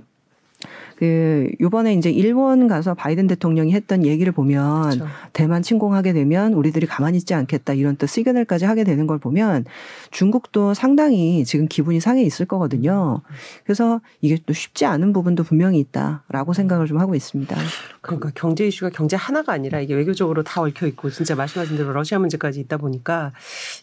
[0.97, 5.07] 그 요번에 이제 일본 가서 바이든 대통령이 했던 얘기를 보면 그렇죠.
[5.33, 9.65] 대만 침공하게 되면 우리들이 가만히 있지 않겠다 이런 또 시그널까지 하게 되는 걸 보면
[10.13, 13.23] 중국도 상당히 지금 기분이 상해 있을 거거든요.
[13.65, 17.57] 그래서 이게 또 쉽지 않은 부분도 분명히 있다라고 생각을 좀 하고 있습니다.
[18.03, 22.19] 그러니까 경제 이슈가 경제 하나가 아니라 이게 외교적으로 다 얽혀 있고 진짜 말씀하신 대로 러시아
[22.19, 23.33] 문제까지 있다 보니까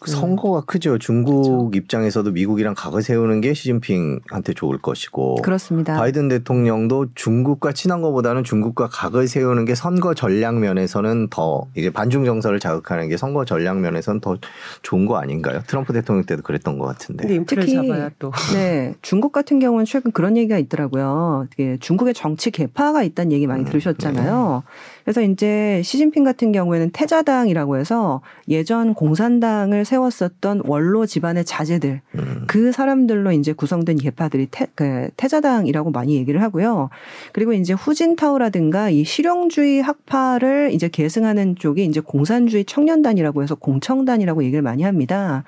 [0.00, 0.98] 그 선거가 크죠.
[0.98, 5.96] 중국 입장에서도 미국이랑 각을 세우는 게 시진핑한테 좋을 것이고 그렇습니다.
[5.96, 12.24] 바이든 대통령도 중국과 친한 것보다는 중국과 각을 세우는 게 선거 전략 면에서는 더 이제 반중
[12.24, 14.36] 정서를 자극하는 게 선거 전략 면에서는 더
[14.82, 15.62] 좋은 거 아닌가요?
[15.66, 17.44] 트럼프 대통령 때도 그랬던 것 같은데.
[17.46, 21.46] 특히 잡아야 또 네, 중국 같은 경우는 최근 그런 얘기가 있더라고요.
[21.80, 24.62] 중국의 정치 개파가 있다는 얘기 많이 음, 들으셨잖아요.
[25.04, 32.44] 그래서 이제 시진핑 같은 경우에는 태자당이라고 해서 예전 공산당을 세웠었던 원로 집안의 자제들 음.
[32.46, 36.90] 그 사람들로 이제 구성된 개파들이 태, 그 태자당이라고 많이 얘기를 하고요.
[37.32, 44.62] 그리고 이제 후진타오라든가 이 실용주의 학파를 이제 계승하는 쪽이 이제 공산주의 청년단이라고 해서 공청단이라고 얘기를
[44.62, 45.44] 많이 합니다.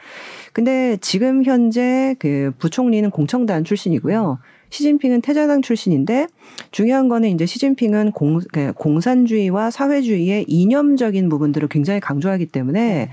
[0.52, 4.38] 근데 지금 현재 그 부총리는 공청단 출신이고요.
[4.72, 6.26] 시진핑은 태자당 출신인데
[6.70, 13.10] 중요한 거는 이제 시진핑은 공, 그 공산주의와 사회주의의 이념적인 부분들을 굉장히 강조하기 때문에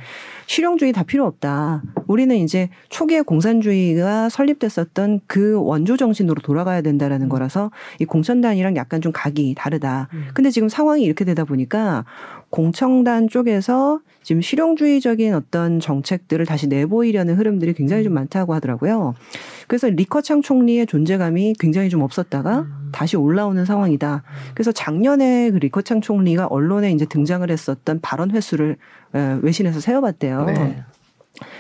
[0.48, 1.84] 실용주의 다 필요 없다.
[2.08, 9.12] 우리는 이제 초기에 공산주의가 설립됐었던 그 원조 정신으로 돌아가야 된다라는 거라서 이 공천단이랑 약간 좀
[9.12, 10.08] 각이 다르다.
[10.14, 10.28] 음.
[10.34, 12.06] 근데 지금 상황이 이렇게 되다 보니까
[12.50, 14.00] 공청단 쪽에서
[14.30, 19.16] 지금 실용주의적인 어떤 정책들을 다시 내보이려는 흐름들이 굉장히 좀 많다고 하더라고요.
[19.68, 22.90] 그래서 리커창 총리의 존재감이 굉장히 좀 없었다가 음.
[22.92, 24.22] 다시 올라오는 상황이다.
[24.54, 28.78] 그래서 작년에 그 리커창 총리가 언론에 이제 등장을 했었던 발언 횟수를
[29.16, 30.46] 에, 외신에서 세어봤대요.
[30.46, 30.84] 네.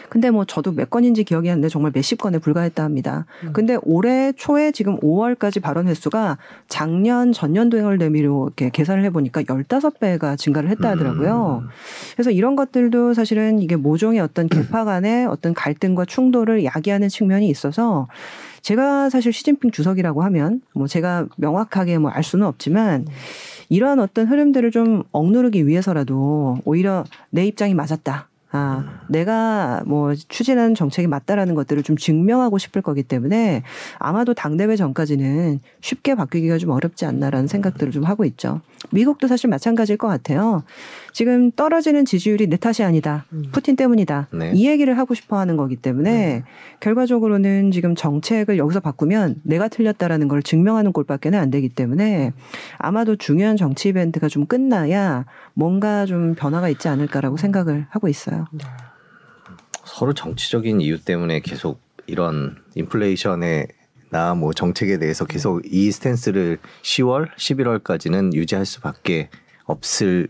[0.10, 3.26] 근데 뭐 저도 몇 건인지 기억이 안 나는데 정말 몇십 건에 불과했다 합니다.
[3.44, 3.54] 음.
[3.54, 10.70] 근데 올해 초에 지금 5월까지 발언 횟수가 작년 전년도행을 대비로 이렇게 계산을 해보니까 15배가 증가를
[10.70, 11.64] 했다 하더라고요.
[11.64, 11.70] 음.
[12.14, 18.08] 그래서 이런 것들도 사실은 이게 모종의 어떤 개파 간의 어떤 갈등과 충돌을 야기하는 측면이 있어서
[18.62, 23.06] 제가 사실 시진핑 주석이라고 하면 뭐 제가 명확하게 뭐 알 수는 없지만
[23.70, 28.28] 이러한 어떤 흐름들을 좀 억누르기 위해서라도 오히려 내 입장이 맞았다.
[28.52, 33.64] 아, 내가 뭐 추진하는 정책이 맞다라는 것들을 좀 증명하고 싶을 거기 때문에
[34.00, 38.62] 아마도 당대회 전까지는 쉽게 바뀌기가 좀 어렵지 않나라는 생각들을 좀 하고 있죠.
[38.92, 40.64] 미국도 사실 마찬가지일 것 같아요.
[41.20, 43.26] 지금 떨어지는 지지율이 내 탓이 아니다.
[43.52, 44.30] 푸틴 때문이다.
[44.32, 44.54] 네.
[44.56, 46.44] 이 얘기를 하고 싶어 하는 거기 때문에
[46.80, 52.32] 결과적으로는 지금 정책을 여기서 바꾸면 내가 틀렸다라는 걸 증명하는 꼴밖에는 안 되기 때문에
[52.78, 58.46] 아마도 중요한 정치 이벤트가 좀 끝나야 뭔가 좀 변화가 있지 않을까라고 생각을 하고 있어요.
[59.84, 63.68] 서로 정치적인 이유 때문에 계속 이런 인플레이션에
[64.10, 69.28] 나뭐 정책에 대해서 계속 이 스탠스를 10월, 11월까지는 유지할 수밖에
[69.66, 70.30] 없을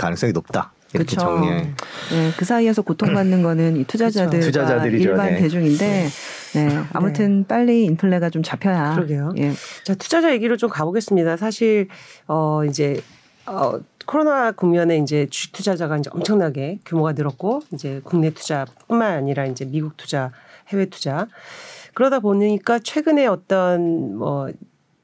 [0.00, 0.72] 가능성이 높다.
[0.92, 1.20] 이렇게 그쵸.
[1.20, 1.62] 정리해.
[1.62, 4.46] 네, 그 사이에서 고통받는 거는 이 투자자들과 그쵸.
[4.46, 5.10] 투자자들이죠.
[5.10, 5.40] 일반 네.
[5.40, 6.08] 대중인데
[6.54, 9.32] 네, 아무튼 빨리 인플레가 좀 잡혀야 그러게요.
[9.38, 9.52] 예,
[9.84, 11.36] 자, 투자자 얘기로 좀 가보겠습니다.
[11.36, 11.86] 사실,
[12.26, 13.00] 어, 이제,
[13.46, 19.64] 어, 코로나 국면에 이제 주식 투자자가 이제 엄청나게 규모가 늘었고, 이제 국내 투자뿐만 아니라 이제
[19.64, 20.32] 미국 투자,
[20.68, 21.28] 해외 투자.
[21.94, 24.50] 그러다 보니까 최근에 어떤 뭐,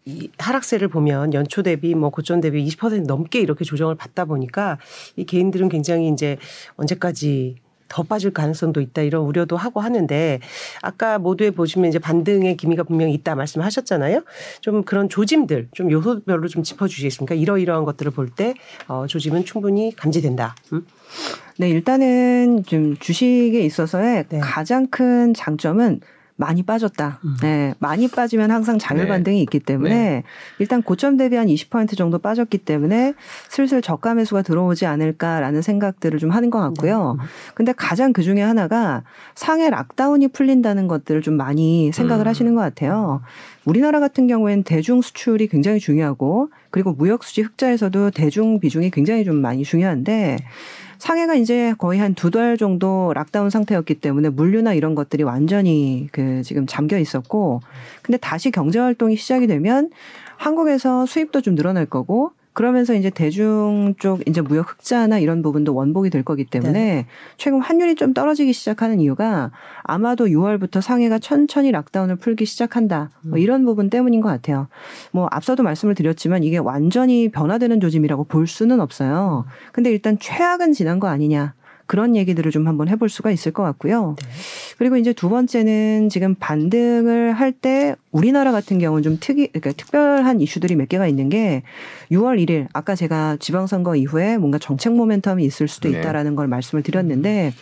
[0.06, 4.78] 이 하락세를 보면 연초 대비 뭐 고점 대비 20% 넘게 이렇게 조정을 받다 보니까
[5.16, 6.38] 이 개인들은 굉장히 이제
[6.76, 7.56] 언제까지
[7.88, 10.40] 더 빠질 가능성도 있다 이런 우려도 하고 하는데
[10.82, 14.22] 아까 모두에 보시면 이제 반등의 기미가 분명히 있다 말씀하셨잖아요.
[14.60, 17.34] 좀 그런 조짐들 좀 요소별로 좀 짚어주시겠습니까?
[17.34, 18.54] 이러이러한 것들을 볼 때
[18.88, 20.56] 어, 조짐은 충분히 감지된다.
[20.72, 20.84] 음?
[21.58, 24.40] 네, 일단은 좀 주식에 있어서의 네.
[24.40, 26.00] 가장 큰 장점은
[26.36, 27.20] 많이 빠졌다.
[27.24, 27.36] 음.
[27.40, 29.08] 네, 많이 빠지면 항상 자율 네.
[29.08, 30.22] 반등이 있기 때문에 네.
[30.58, 33.14] 일단 고점 대비 한 20% 정도 빠졌기 때문에
[33.48, 37.16] 슬슬 저가 매수가 들어오지 않을까라는 생각들을 좀 하는 것 같고요.
[37.54, 39.02] 근데 가장 그 중에 하나가
[39.34, 42.28] 상해 락다운이 풀린다는 것들을 좀 많이 생각을 음.
[42.28, 43.22] 하시는 것 같아요.
[43.64, 49.36] 우리나라 같은 경우에는 대중 수출이 굉장히 중요하고 그리고 무역 수지 흑자에서도 대중 비중이 굉장히 좀
[49.36, 50.36] 많이 중요한데
[50.98, 56.42] 상해가 이제 거의 한 두 달 정도 락다운 상태였기 때문에 물류나 이런 것들이 완전히 그
[56.42, 57.60] 지금 잠겨 있었고
[58.02, 59.90] 근데 다시 경제 활동이 시작이 되면
[60.36, 66.08] 한국에서 수입도 좀 늘어날 거고 그러면서 이제 대중 쪽 이제 무역 흑자나 이런 부분도 원복이
[66.08, 67.04] 될 거기 때문에
[67.36, 69.50] 최근 환율이 좀 떨어지기 시작하는 이유가
[69.82, 73.10] 아마도 6월부터 상해가 천천히 락다운을 풀기 시작한다.
[73.20, 74.68] 뭐 이런 부분 때문인 것 같아요.
[75.12, 79.44] 뭐 앞서도 말씀을 드렸지만 이게 완전히 변화되는 조짐이라고 볼 수는 없어요.
[79.72, 81.52] 근데 일단 최악은 지난 거 아니냐.
[81.86, 84.16] 그런 얘기들을 좀 한번 해볼 수가 있을 것 같고요.
[84.78, 90.40] 그리고 이제 두 번째는 지금 반등을 할 때 우리나라 같은 경우는 좀 특이, 그러니까 특별한
[90.40, 91.62] 이슈들이 몇 개가 있는 게
[92.10, 95.98] 6월 1일 아까 제가 지방선거 이후에 뭔가 정책 모멘텀이 있을 수도 네.
[95.98, 97.52] 있다라는 걸 말씀을 드렸는데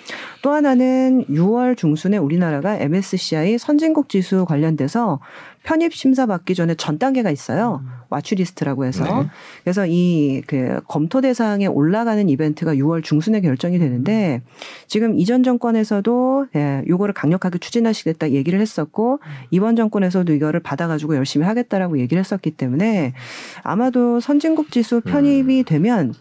[0.43, 5.21] 또 하나는 6월 중순에 우리나라가 MSCI 선진국 지수 관련돼서
[5.65, 7.83] 편입 심사 받기 전에 전 단계가 있어요.
[8.11, 9.05] 와추리스트라고 해서.
[9.05, 9.29] 네.
[9.65, 14.43] 그래서 이 그 검토 대상에 올라가는 이벤트가 6월 중순에 결정이 되는데
[14.87, 21.99] 지금 이전 정권에서도 예, 요거를 강력하게 추진하시겠다 얘기를 했었고 이번 정권에서도 이거를 받아가지고 열심히 하겠다라고
[21.99, 23.15] 얘기를 했었기 때문에
[23.63, 26.15] 아마도 선진국 지수 편입이 되면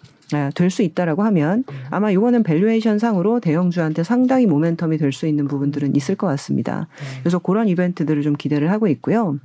[0.56, 5.96] 될 수 있다라고 하면 아마 이거는 valuation 상으로 대형주한테 상당히 모멘텀이 될 수 있는 부분들은
[5.96, 6.88] 있을 것 같습니다.
[7.22, 9.38] 그래서 그런 이벤트들을 좀 기대를 하고 있고요.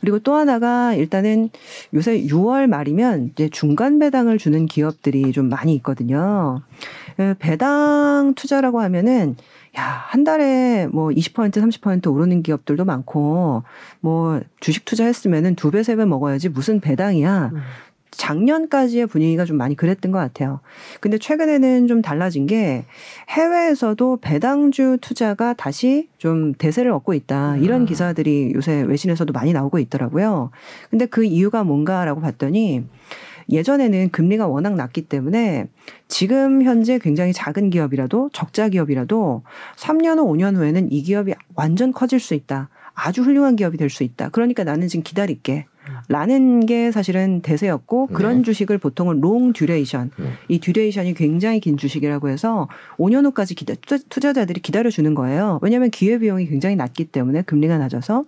[0.00, 1.50] 그리고 또 하나가 일단은
[1.94, 6.62] 요새 6월 말이면 이제 중간 배당을 주는 기업들이 좀 많이 있거든요.
[7.18, 9.36] 예, 배당 투자라고 하면은
[9.78, 13.62] 야, 한 달에 뭐 20% 30% 오르는 기업들도 많고
[14.00, 17.50] 뭐 주식 투자했으면은 두 배 세 배 먹어야지 무슨 배당이야.
[17.52, 17.60] 음.
[18.10, 20.60] 작년까지의 분위기가 좀 많이 그랬던 것 같아요.
[21.00, 22.84] 근데 최근에는 좀 달라진 게
[23.28, 27.56] 해외에서도 배당주 투자가 다시 좀 대세를 얻고 있다.
[27.58, 27.86] 이런 음.
[27.86, 30.50] 기사들이 요새 외신에서도 많이 나오고 있더라고요.
[30.90, 32.84] 근데 그 이유가 뭔가라고 봤더니
[33.48, 35.66] 예전에는 금리가 워낙 낮기 때문에
[36.06, 39.42] 지금 현재 굉장히 작은 기업이라도 적자 기업이라도
[39.76, 42.68] 3년 후 5년 후에는 이 기업이 완전 커질 수 있다.
[42.94, 44.28] 아주 훌륭한 기업이 될 수 있다.
[44.28, 45.66] 그러니까 나는 지금 기다릴게.
[46.10, 48.42] 라는 게 사실은 대세였고 그런 네.
[48.42, 50.32] 주식을 보통은 long duration 네.
[50.48, 52.66] 이 duration이 굉장히 긴 주식이라고 해서
[52.98, 55.60] 5년 후까지 기다, 투자- 투자자들이 기다려 주는 거예요.
[55.62, 58.24] 왜냐하면 기회 비용이 굉장히 낮기 때문에 금리가 낮아서.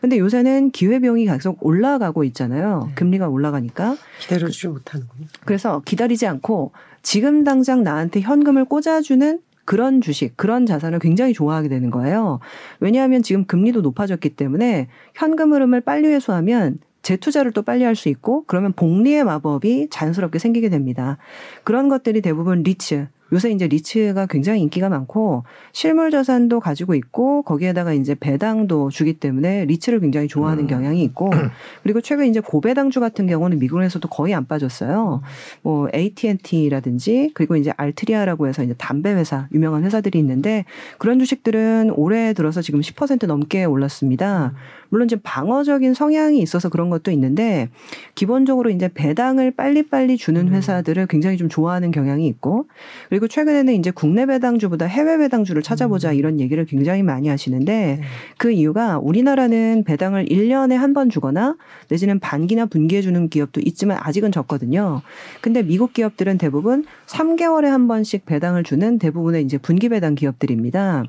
[0.00, 2.84] 근데 요새는 기회 비용이 계속 올라가고 있잖아요.
[2.88, 2.94] 네.
[2.94, 5.26] 금리가 올라가니까 기다려주지 못하는군요.
[5.44, 11.90] 그래서 기다리지 않고 지금 당장 나한테 현금을 꽂아주는 그런 주식, 그런 자산을 굉장히 좋아하게 되는
[11.90, 12.40] 거예요.
[12.80, 18.44] 왜냐하면 지금 금리도 높아졌기 때문에 현금 흐름을 빨리 회수하면 재투자를 또 빨리 할 수 있고
[18.46, 21.18] 그러면 복리의 마법이 자연스럽게 생기게 됩니다.
[21.64, 27.92] 그런 것들이 대부분 리츠, 요새 이제 리츠가 굉장히 인기가 많고 실물 자산도 가지고 있고 거기에다가
[27.92, 30.68] 이제 배당도 주기 때문에 리츠를 굉장히 좋아하는 음.
[30.68, 31.30] 경향이 있고
[31.82, 35.22] 그리고 최근 이제 고배당주 같은 경우는 미국에서도 거의 안 빠졌어요.
[35.62, 40.64] 뭐 AT&T라든지 그리고 이제 알트리아라고 해서 이제 담배 회사 유명한 회사들이 있는데
[40.98, 44.54] 그런 주식들은 올해 들어서 지금 10% 넘게 올랐습니다.
[44.90, 47.70] 물론 이제 방어적인 성향이 있어서 그런 것도 있는데
[48.14, 50.52] 기본적으로 이제 배당을 빨리빨리 주는 음.
[50.52, 52.66] 회사들을 굉장히 좀 좋아하는 경향이 있고
[53.08, 56.14] 그리고 최근에는 이제 국내 배당주보다 해외 배당주를 찾아보자 음.
[56.14, 58.00] 이런 얘기를 굉장히 많이 하시는데 네.
[58.36, 61.56] 그 이유가 우리나라는 배당을 1년에 한 번 주거나
[61.88, 65.02] 내지는 반기나 분기해 주는 기업도 있지만 아직은 적거든요.
[65.40, 71.04] 근데 미국 기업들은 대부분 3개월에 한 번씩 배당을 주는 대부분의 이제 분기 배당 기업들입니다.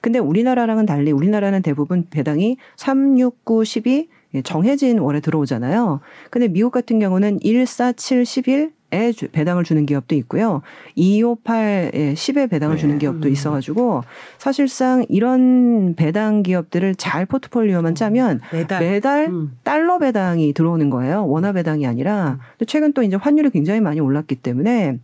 [0.00, 6.00] 근데 우리나라랑은 달리 우리나라는 대부분 배당이 3, 6, 9, 12 예, 정해진 월에 들어오잖아요.
[6.30, 10.62] 근데 미국 같은 경우는 1, 4, 7, 11에 주- 배당을 주는 기업도 있고요.
[10.96, 12.80] 2, 5, 8에 10에 배당을 네.
[12.80, 13.32] 주는 기업도 음.
[13.32, 14.02] 있어 가지고
[14.38, 19.52] 사실상 이런 배당 기업들을 잘 포트폴리오만 짜면 매달 매달 음.
[19.62, 21.26] 달러 배당이 들어오는 거예요.
[21.26, 22.38] 원화 배당이 아니라.
[22.58, 24.98] 근데 최근 또 이제 환율이 굉장히 많이 올랐기 때문에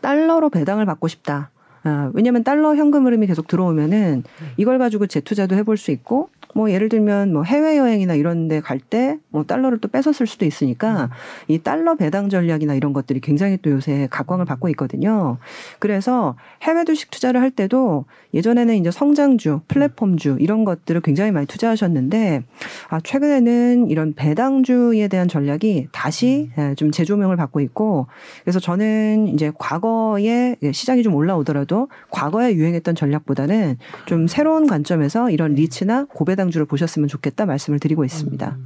[0.00, 1.50] 달러로 배당을 받고 싶다.
[1.84, 4.24] 아, 왜냐하면 달러 현금 흐름이 계속 들어오면은
[4.56, 8.80] 이걸 가지고 재투자도 해볼 수 있고 뭐 예를 들면 뭐 해외 여행이나 이런 데 갈
[8.80, 11.10] 때 뭐 달러를 또 뺏었을 수도 있으니까
[11.46, 15.36] 이 달러 배당 전략이나 이런 것들이 굉장히 또 요새 각광을 받고 있거든요.
[15.78, 22.44] 그래서 해외 주식 투자를 할 때도 예전에는 이제 성장주, 플랫폼주 이런 것들을 굉장히 많이 투자하셨는데
[22.88, 28.06] 아 최근에는 이런 배당주에 대한 전략이 다시 예, 좀 재조명을 받고 있고
[28.44, 35.54] 그래서 저는 이제 과거에 예, 시장이 좀 올라오더라도 과거에 유행했던 전략보다는 좀 새로운 관점에서 이런
[35.54, 38.56] 리츠나 고배당 주를 보셨으면 좋겠다 말씀을 드리고 있습니다.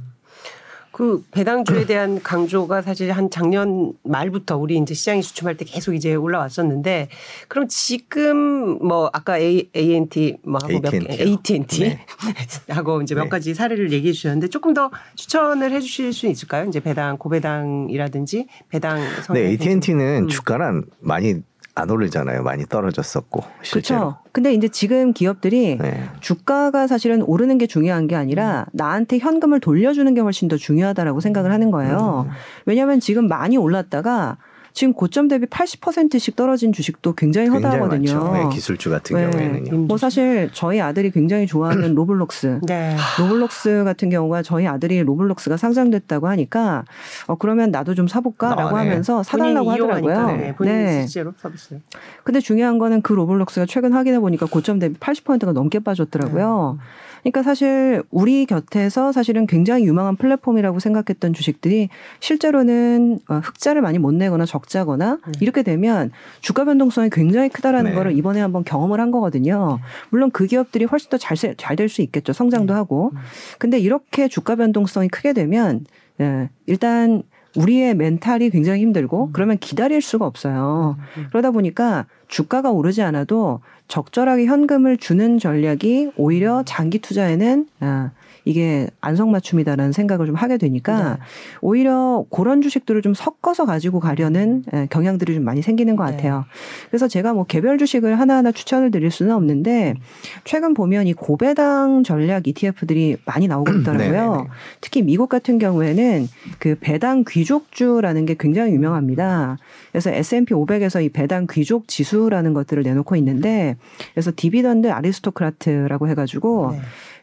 [0.91, 6.13] 그 배당주에 대한 강조가 사실 한 작년 말부터 우리 이제 시장이 주춤할 때 계속 이제
[6.13, 7.07] 올라왔었는데
[7.47, 11.27] 그럼 지금 뭐 아까 A, A&T 뭐 하고 몇 개, AT&T 요.
[11.27, 12.05] AT&T 네.
[12.69, 13.29] 하고 이제 몇 네.
[13.29, 16.65] 가지 사례를 얘기해 주셨는데 조금 더 추천을 해 주실 수 있을까요?
[16.65, 18.99] 이제 배당 고배당이라든지 배당
[19.33, 20.27] 네, AT&T는 음.
[20.27, 21.41] 주가는 많이
[21.81, 22.43] 안 오르잖아요.
[22.43, 23.99] 많이 떨어졌었고 실제로.
[23.99, 24.17] 그렇죠.
[24.31, 26.09] 근데 이제 지금 기업들이 네.
[26.19, 31.51] 주가가 사실은 오르는 게 중요한 게 아니라 나한테 현금을 돌려주는 게 훨씬 더 중요하다라고 생각을
[31.51, 32.27] 하는 거예요.
[32.27, 32.31] 음.
[32.65, 34.37] 왜냐하면 지금 많이 올랐다가
[34.73, 38.19] 지금 고점 대비 80%씩 떨어진 주식도 굉장히 굉장히 허다하거든요.
[38.19, 38.33] 많죠.
[38.33, 39.29] 네, 기술주 같은 네.
[39.29, 39.77] 경우에는요.
[39.87, 42.61] 뭐 사실 저희 아들이 굉장히 좋아하는 로블록스.
[42.63, 42.95] 네.
[43.19, 46.85] 로블록스 같은 경우가 저희 아들이 로블록스가 상장됐다고 하니까
[47.27, 48.89] 어 그러면 나도 좀 사볼까라고 아, 네.
[48.89, 50.13] 하면서 사달라고 본인이 하더라고요.
[50.13, 50.55] 이용하니까, 네.
[50.55, 51.79] 본인이 실제로 서비스.
[52.23, 56.77] 근데 중요한 거는 그 로블록스가 최근 확인해 보니까 고점 대비 80%가 넘게 빠졌더라고요.
[57.23, 64.13] 그러니까 사실 우리 곁에서 사실은 굉장히 유망한 플랫폼이라고 생각했던 주식들이 실제로는 어, 흑자를 많이 못
[64.13, 65.31] 내거나 적자거나 네.
[65.39, 67.95] 이렇게 되면 주가 변동성이 굉장히 크다라는 네.
[67.95, 69.79] 거를 이번에 한번 경험을 한 거거든요.
[70.09, 72.33] 물론 그 기업들이 훨씬 더 잘 잘 될 수 있겠죠.
[72.33, 73.11] 성장도 하고.
[73.57, 75.85] 근데 이렇게 주가 변동성이 크게 되면
[76.19, 77.23] 예, 일단
[77.55, 80.97] 우리의 멘탈이 굉장히 힘들고 그러면 기다릴 수가 없어요.
[81.17, 81.27] 음.
[81.29, 88.11] 그러다 보니까 주가가 오르지 않아도 적절하게 현금을 주는 전략이 오히려 장기 투자에는 아,
[88.45, 91.19] 이게 안성맞춤이다라는 생각을 좀 하게 되니까 네.
[91.61, 96.11] 오히려 그런 주식들을 좀 섞어서 가지고 가려는 예, 경향들이 좀 많이 생기는 것 네.
[96.11, 96.45] 같아요.
[96.89, 99.95] 그래서 제가 뭐 개별 주식을 하나하나 추천을 드릴 수는 없는데
[100.43, 104.31] 최근 보면 이 고배당 전략 ETF들이 많이 나오고 있더라고요.
[104.31, 104.49] 네네네.
[104.81, 106.27] 특히 미국 같은 경우에는
[106.59, 109.57] 그 배당 귀족주라는 게 굉장히 유명합니다.
[109.91, 113.75] 그래서 S&P 500에서 이 배당 귀족 지수라는 것들을 내놓고 있는데
[114.13, 116.81] 그래서 dividend aristocrat라고 해가지고 네.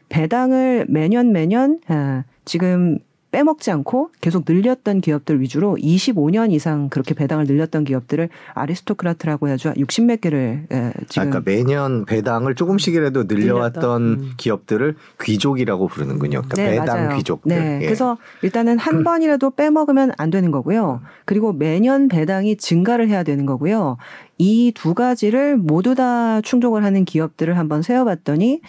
[0.09, 2.99] 배당을 매년 매년 아, 지금
[3.31, 10.21] 빼먹지 않고 계속 늘렸던 기업들 위주로 25년 이상 그렇게 배당을 늘렸던 기업들을 아리스토크라트라고 해가지고 60몇
[10.21, 14.31] 개를 에, 지금 아까 매년 배당을 조금씩이라도 늘려왔던 음.
[14.37, 16.41] 기업들을 귀족이라고 부르는군요.
[16.49, 17.17] 그러니까 네, 배당 맞아요.
[17.17, 17.49] 귀족들.
[17.49, 17.79] 네.
[17.81, 17.85] 예.
[17.85, 21.01] 그래서 일단은 한 번이라도 빼먹으면 안 되는 거고요.
[21.25, 23.97] 그리고 매년 배당이 증가를 해야 되는 거고요.
[24.39, 28.61] 이 두 가지를 모두 다 충족을 하는 기업들을 한번 세어봤더니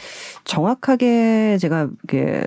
[0.44, 2.44] 정확하게 제가 이렇게 에,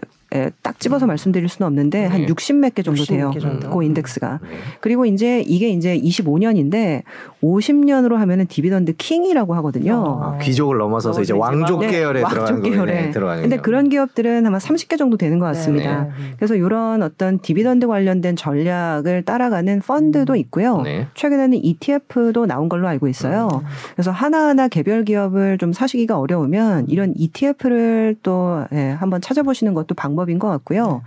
[0.61, 2.27] 딱 집어서 말씀드릴 수는 없는데 한 네.
[2.27, 3.31] 60몇 개 정도 60몇 돼요.
[3.31, 3.69] 개 정도.
[3.69, 4.39] 그 인덱스가.
[4.41, 4.49] 네.
[4.81, 7.03] 그리고 이제 이게 이제 25년인데
[7.43, 9.95] 50년으로 하면은 dividend king이라고 하거든요.
[9.95, 10.23] 어.
[10.23, 12.93] 아, 귀족을 넘어서서 이제 어, 이제 왕족 왕- 계열에 네, 들어가는 왕족 계열에.
[12.95, 13.11] 거네.
[13.11, 13.57] 들어가는 근데.
[13.57, 16.03] 그런 기업들은 아마 30개 정도 되는 것 같습니다.
[16.05, 16.09] 네.
[16.37, 20.81] 그래서 이런 어떤 dividend 관련된 전략을 따라가는 펀드도 있고요.
[20.81, 21.07] 네.
[21.13, 23.49] 최근에는 ETF도 나온 걸로 알고 있어요.
[23.53, 23.59] 음.
[23.95, 30.22] 그래서 하나하나 개별 기업을 좀 사시기가 어려우면 이런 ETF를 또 예, 한번 찾아보시는 것도 방법
[30.29, 31.01] 인 것 같고요.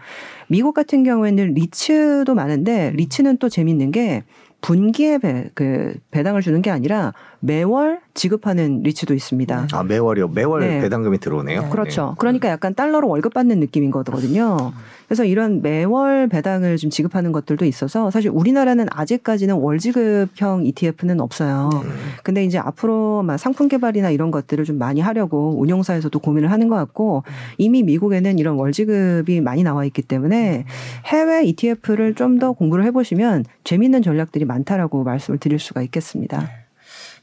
[0.48, 4.24] 미국 같은 경우에는 리츠도 많은데 리츠는 또 재밌는 게
[4.60, 9.68] 분기에 배, 그 배당을 주는 게 아니라 매월 지급하는 리츠도 있습니다.
[9.72, 10.28] 아 매월이요.
[10.28, 10.80] 매월 네.
[10.82, 11.62] 배당금이 들어오네요.
[11.62, 11.68] 네.
[11.70, 12.14] 그렇죠.
[12.18, 14.72] 그러니까 약간 달러로 월급 받는 느낌인 거거든요.
[15.08, 21.70] 그래서 이런 매월 배당을 좀 지급하는 것들도 있어서 사실 우리나라는 아직까지는 월지급형 ETF는 없어요.
[21.72, 21.90] 네.
[22.22, 26.76] 근데 이제 앞으로 막 상품 개발이나 이런 것들을 좀 많이 하려고 운용사에서도 고민을 하는 것
[26.76, 27.22] 같고
[27.58, 30.64] 이미 미국에는 이런 월지급이 많이 나와 있기 때문에
[31.06, 36.65] 해외 ETF를 좀 더 공부를 해보시면 재미있는 전략들이 많다라고 말씀을 드릴 수가 있겠습니다.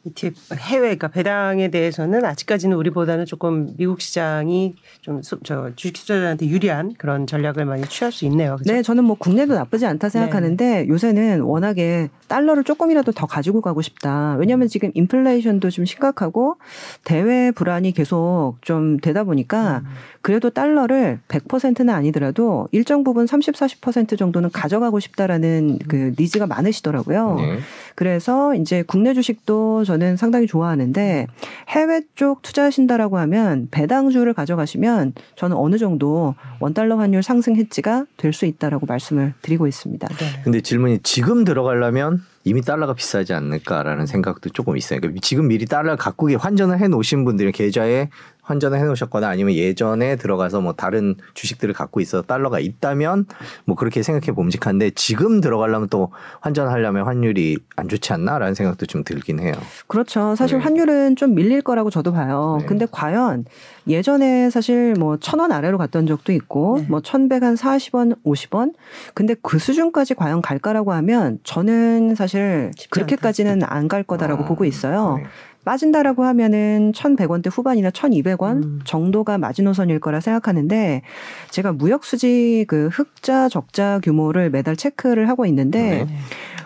[0.05, 6.93] ETF 해외 그러니까 배당에 대해서는 아직까지는 우리보다는 조금 미국 시장이 좀 저 주식 투자자한테 유리한
[6.97, 8.57] 그런 전략을 많이 취할 수 있네요.
[8.57, 8.73] 그죠?
[8.73, 14.35] 네, 저는 뭐 국내도 나쁘지 않다 생각하는데 요새는 워낙에 달러를 조금이라도 더 가지고 가고 싶다.
[14.39, 16.57] 왜냐하면 지금 인플레이션도 좀 심각하고
[17.03, 19.83] 대외 불안이 계속 좀 되다 보니까
[20.21, 27.35] 그래도 달러를 100%는 아니더라도 일정 부분 30, 40% 정도는 가져가고 싶다라는 그 니즈가 많으시더라고요.
[27.35, 27.57] 네.
[27.95, 31.27] 그래서 이제 국내 주식도 저는 상당히 좋아하는데
[31.69, 38.45] 해외 쪽 투자하신다라고 하면 배당주를 가져가시면 저는 어느 정도 원달러 환율 상승 해지가 될 수
[38.47, 40.08] 있다라고 말씀을 드리고 있습니다.
[40.08, 40.41] 네.
[40.43, 44.99] 근데 질문이 지금 들어가려면 이미 달러가 비싸지 않을까라는 생각도 조금 있어요.
[44.99, 48.10] 그러니까 지금 미리 달러 계- 환전을 해 놓으신 분들은 계좌에
[48.43, 53.25] 환전을 해 놓으셨거나 아니면 예전에 들어가서 뭐 다른 주식들을 갖고 있어서 달러가 있다면
[53.65, 59.39] 뭐 그렇게 생각해 봄직한데 지금 들어가려면 또 환전하려면 환율이 안 좋지 않나라는 생각도 좀 들긴
[59.39, 59.53] 해요.
[59.88, 60.36] 그렇죠.
[60.36, 60.63] 사실 네.
[60.63, 62.58] 환율은 좀 밀릴 거라고 저도 봐요.
[62.60, 62.65] 네.
[62.65, 63.45] 근데 과연
[63.88, 66.86] 예전에 사실 뭐 천 원 아래로 갔던 적도 있고 네.
[66.89, 68.73] 뭐 천백 한 사십 원, 오십 원.
[69.13, 75.19] 근데 그 수준까지 과연 갈까라고 하면 저는 사실 그렇게까지는 안 갈 거다라고 어, 보고 있어요.
[75.63, 75.65] 네.
[75.65, 78.80] 빠진다라고 하면은 1,100원대 후반이나 1,200원 음.
[78.84, 81.02] 정도가 마지노선일 거라 생각하는데
[81.49, 86.17] 제가 무역 수지 그 흑자 적자 규모를 매달 체크를 하고 있는데 네.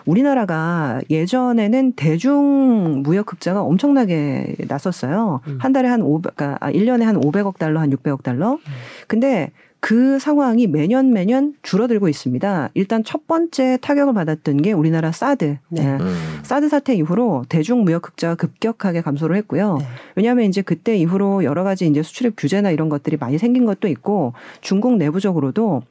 [0.06, 5.40] 우리나라가 예전에는 대중 무역 흑자가 엄청나게 났었어요.
[5.46, 5.58] 음.
[5.60, 8.58] 한 달에 한 500, 그러니까 아, 1년에 한 500억 달러, 한 600억 달러.
[9.06, 12.70] 근데 그 상황이 매년 매년 줄어들고 있습니다.
[12.74, 15.58] 일단 첫 번째 타격을 받았던 게 우리나라 사드.
[15.68, 15.82] 네.
[15.82, 15.86] 예.
[16.00, 16.40] 음.
[16.42, 19.76] 사드 사태 이후로 대중 무역 흑자가 급격하게 감소를 했고요.
[19.78, 19.84] 네.
[20.16, 24.32] 왜냐하면 이제 그때 이후로 여러 가지 이제 수출입 규제나 이런 것들이 많이 생긴 것도 있고
[24.60, 25.82] 중국 내부적으로도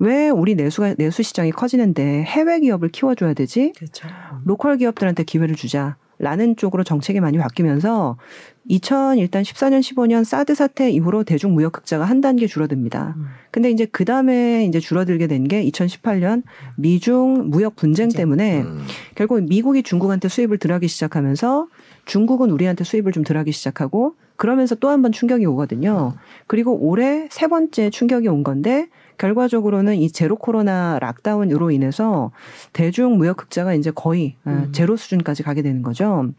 [0.00, 3.72] 왜 우리 내수가 내수 시장이 커지는데 해외 기업을 키워줘야 되지?
[3.76, 4.08] 그렇죠.
[4.44, 5.96] 로컬 기업들한테 기회를 주자.
[6.18, 8.16] 라는 쪽으로 정책이 많이 바뀌면서
[8.66, 13.14] 2000 일단 14년 15년 사드 사태 이후로 대중 무역 흑자가 한 단계 줄어듭니다.
[13.16, 13.26] 음.
[13.50, 16.42] 근데 이제 그 다음에 이제 줄어들게 된 게 2018년
[16.76, 18.08] 미중 무역 분쟁.
[18.10, 18.82] 때문에 음.
[19.14, 21.68] 결국 미국이 중국한테 수입을 덜하기 시작하면서
[22.04, 26.14] 중국은 우리한테 수입을 좀 덜하기 시작하고 그러면서 또 한 번 충격이 오거든요.
[26.46, 32.30] 그리고 올해 세 번째 충격이 온 건데 결과적으로는 이 제로 코로나 lockdown으로 인해서
[32.72, 34.72] 대중 무역 흑자가 이제 거의 어, 음.
[34.72, 36.30] 제로 수준까지 가게 되는 거죠.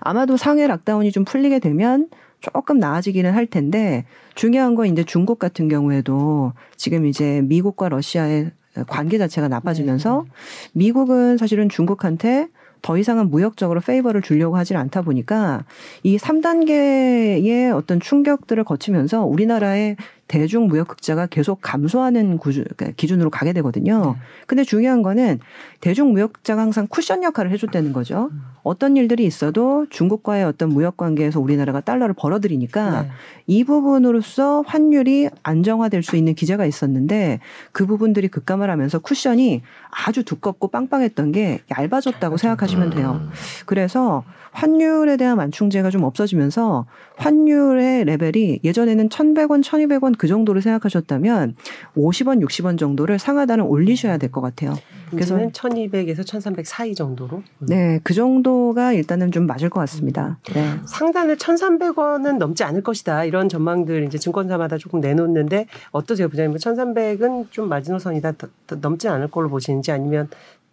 [0.00, 2.08] 아마도 상해 lockdown이 좀 풀리게 되면
[2.40, 8.52] 조금 나아지기는 할 텐데 중요한 건 이제 중국 같은 경우에도 지금 이제 미국과 러시아의
[8.86, 10.24] 관계 자체가 나빠지면서
[10.72, 12.48] 미국은 사실은 중국한테
[12.82, 15.64] 더 이상은 무역적으로 페이버를 주려고 하질 않다 보니까
[16.02, 19.96] 이 3단계의 어떤 충격들을 거치면서 우리나라의
[20.30, 24.14] 대중 무역 흑자가 계속 감소하는 구주, 그러니까 기준으로 가게 되거든요.
[24.46, 25.40] 근데 중요한 거는
[25.80, 28.30] 대중 무역 흑자가 항상 쿠션 역할을 해줬다는 거죠.
[28.62, 33.08] 어떤 일들이 있어도 중국과의 어떤 무역 관계에서 우리나라가 달러를 벌어들이니까 네.
[33.46, 37.40] 이 부분으로서 환율이 안정화될 수 있는 기제가 있었는데
[37.72, 39.62] 그 부분들이 급감을 하면서 쿠션이
[40.06, 43.20] 아주 두껍고 빵빵했던 게 얇아졌다고 생각하시면 돼요.
[43.22, 43.30] 음.
[43.66, 51.54] 그래서 환율에 대한 만충제가 좀 없어지면서 환율의 레벨이 예전에는 1,100원, 1,200원 그 정도를 생각하셨다면
[51.96, 54.74] 50원, 60원 정도를 상하단을 올리셔야 될 것 같아요.
[55.10, 57.38] 그래서- 그래서 1200에서 1300 사이 정도로.
[57.58, 57.66] 음.
[57.66, 60.38] 네, 그 정도가 일단은 좀 맞을 것 같습니다.
[60.54, 60.74] 네.
[60.86, 63.24] 상단을 1,300원은 넘지 않을 것이다.
[63.24, 66.56] 이런 전망들 이제 증권사마다 조금 내놓는데 어떠세요, 부장님?
[66.56, 68.32] 1,300은 좀 마지노선이다.
[68.80, 70.28] 넘지 않을 걸로 보시는지 아니면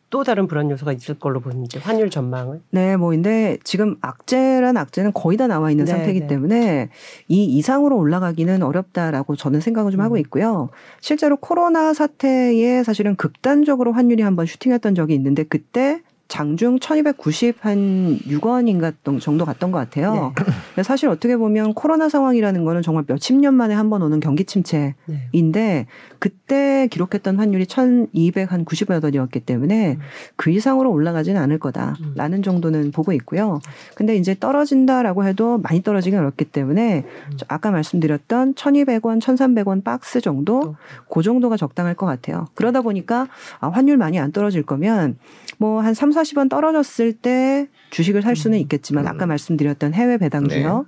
[0.09, 2.61] 또 다른 불안 요소가 있을 걸로 보는지 환율 전망을.
[2.71, 6.27] 네, 뭐 근데 지금 악재란 악재는 거의 다 나와 있는 네, 상태이기 네.
[6.27, 6.89] 때문에
[7.27, 10.19] 이 이상으로 올라가기는 어렵다라고 저는 생각을 좀 하고 음.
[10.19, 10.69] 있고요.
[11.01, 19.45] 실제로 코로나 사태에 사실은 극단적으로 환율이 한번 슈팅했던 적이 있는데 그때 장중 1290한 6원인가 정도
[19.45, 20.33] 갔던 것 같아요.
[20.75, 20.83] 네.
[20.83, 24.95] 사실 어떻게 보면 코로나 상황이라는 거는 정말 몇십 년 만에 한 번 오는 경기 침체인데
[25.31, 25.85] 네.
[26.19, 29.99] 그때 기록했던 환율이 1,200한 90여 원이었기 때문에 음.
[30.35, 33.59] 그 이상으로 올라가지는 않을 거다라는 정도는 보고 있고요.
[33.95, 37.37] 근데 이제 떨어진다라고 해도 많이 떨어지기 어렵기 때문에 음.
[37.47, 40.75] 아까 말씀드렸던 1,200원, 1,300원 박스 정도
[41.09, 42.47] 그 정도가 적당할 것 같아요.
[42.55, 43.27] 그러다 보니까
[43.61, 45.17] 아, 환율 많이 안 떨어질 거면
[45.59, 49.29] 뭐 한 3, 40원 떨어졌을 때 주식을 살 수는 있겠지만 아까 음.
[49.29, 50.85] 말씀드렸던 해외 배당 주요.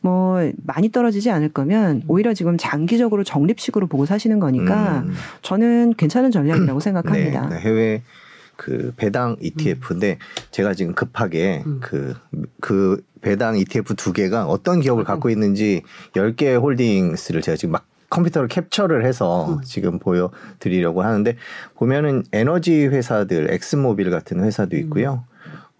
[0.00, 5.12] 뭐 많이 떨어지지 않을 거면 오히려 지금 장기적으로 적립식으로 보고 사시는 거니까 음.
[5.42, 7.48] 저는 괜찮은 전략이라고 생각합니다.
[7.48, 8.02] 네, 네, 해외
[8.56, 10.18] 그 배당 ETF인데
[10.50, 11.78] 제가 지금 급하게 음.
[11.80, 12.14] 그,
[12.60, 15.82] 그 배당 ETF 두 개가 어떤 기업을 갖고 있는지
[16.14, 19.60] 10개 홀딩스를 제가 지금 막 컴퓨터로 캡처를 해서 음.
[19.64, 21.36] 지금 보여드리려고 하는데
[21.76, 25.24] 보면은 에너지 회사들 엑스모빌 같은 회사도 있고요.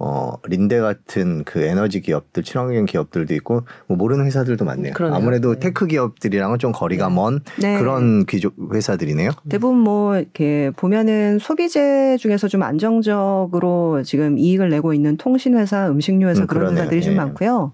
[0.00, 4.92] 어 린데 같은 그 에너지 기업들 친환경 기업들도 있고 뭐 모르는 회사들도 많네요.
[4.92, 5.16] 그러네요.
[5.16, 5.58] 아무래도 네.
[5.60, 7.76] 테크 기업들이랑은 좀 거리가 먼 네.
[7.80, 9.30] 그런 귀족 회사들이네요.
[9.48, 16.42] 대부분 뭐 이렇게 보면은 소비재 중에서 좀 안정적으로 지금 이익을 내고 있는 통신회사, 음식료 회사
[16.42, 16.82] 음, 그런 그러네요.
[16.82, 17.16] 회사들이 좀 예.
[17.16, 17.72] 많고요.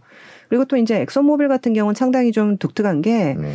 [0.48, 3.54] 그리고 또 이제 엑손모빌 같은 경우는 상당히 좀 독특한 게 네.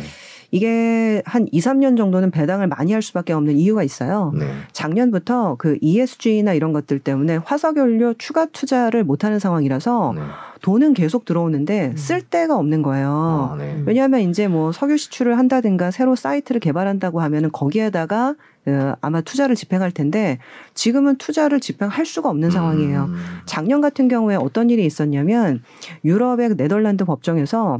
[0.50, 4.32] 이게 한 2, 3년 정도는 배당을 많이 할 수밖에 없는 이유가 있어요.
[4.34, 4.46] 네.
[4.72, 10.22] 작년부터 그 ESG나 이런 것들 때문에 화석연료 추가 투자를 못하는 상황이라서 네.
[10.62, 11.96] 돈은 계속 들어오는데 음.
[11.96, 13.50] 쓸 데가 없는 거예요.
[13.52, 13.74] 아, 네.
[13.74, 13.84] 음.
[13.86, 18.34] 왜냐하면 이제 뭐 석유 시추를 한다든가 새로 사이트를 개발한다고 하면은 거기에다가
[18.66, 20.38] 어, 아마 투자를 집행할 텐데
[20.74, 23.04] 지금은 투자를 집행할 수가 없는 상황이에요.
[23.04, 23.16] 음.
[23.46, 25.62] 작년 같은 경우에 어떤 일이 있었냐면
[26.04, 27.78] 유럽의 네덜란드 법정에서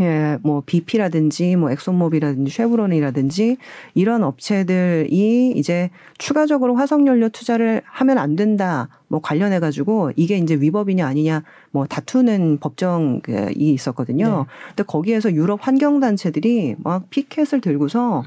[0.00, 3.56] 예, 뭐 BP라든지 뭐 엑손모빌이라든지 쉐브론이라든지
[3.94, 8.88] 이런 업체들이 이제 추가적으로 화석연료 투자를 하면 안 된다.
[9.08, 13.20] 뭐 관련해 가지고 이게 이제 위법이냐 아니냐 뭐 다투는 법정이
[13.58, 14.46] 있었거든요.
[14.68, 18.24] 근데 거기에서 유럽 환경 단체들이 막 피켓을 들고서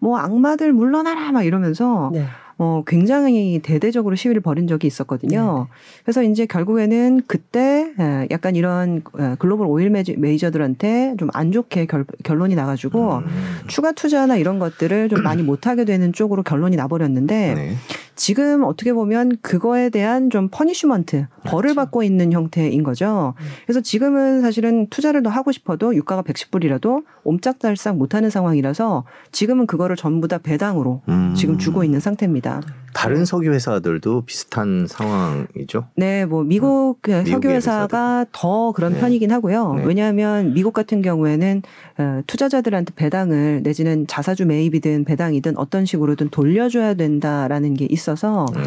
[0.00, 2.24] 뭐 악마들 물러나라 막 이러면서 네.
[2.58, 5.66] 어, 굉장히 대대적으로 시위를 벌인 적이 있었거든요.
[6.04, 11.84] 그래서 이제 결국에는 그때 에, 약간 이런 에, 글로벌 오일 메이저- 메이저들한테 좀 안 좋게
[11.86, 13.24] 결, 결론이 나가지고 음.
[13.66, 17.74] 추가 투자나 이런 것들을 좀 많이 못하게 되는 쪽으로 결론이 나버렸는데 네.
[18.16, 21.74] 지금 어떻게 보면 그거에 대한 좀 punishment 벌을 그렇죠.
[21.76, 23.34] 받고 있는 형태인 거죠.
[23.38, 23.46] 음.
[23.66, 30.28] 그래서 지금은 사실은 투자를 더 하고 싶어도 유가가 110불이라도 옴짝달싹 못하는 상황이라서 지금은 그거를 전부
[30.28, 31.34] 다 배당으로 음.
[31.36, 32.62] 지금 주고 있는 상태입니다.
[32.96, 35.84] 다른 석유 회사들도 비슷한 상황이죠.
[35.96, 39.00] 네, 뭐 미국 그 석유 회사가 더 그런 네.
[39.00, 39.74] 편이긴 하고요.
[39.74, 39.84] 네.
[39.84, 41.62] 왜냐하면 미국 같은 경우에는
[41.98, 48.62] 어, 투자자들한테 배당을 내지는 자사주 매입이든 배당이든 어떤 식으로든 돌려줘야 된다라는 게 있어서 음.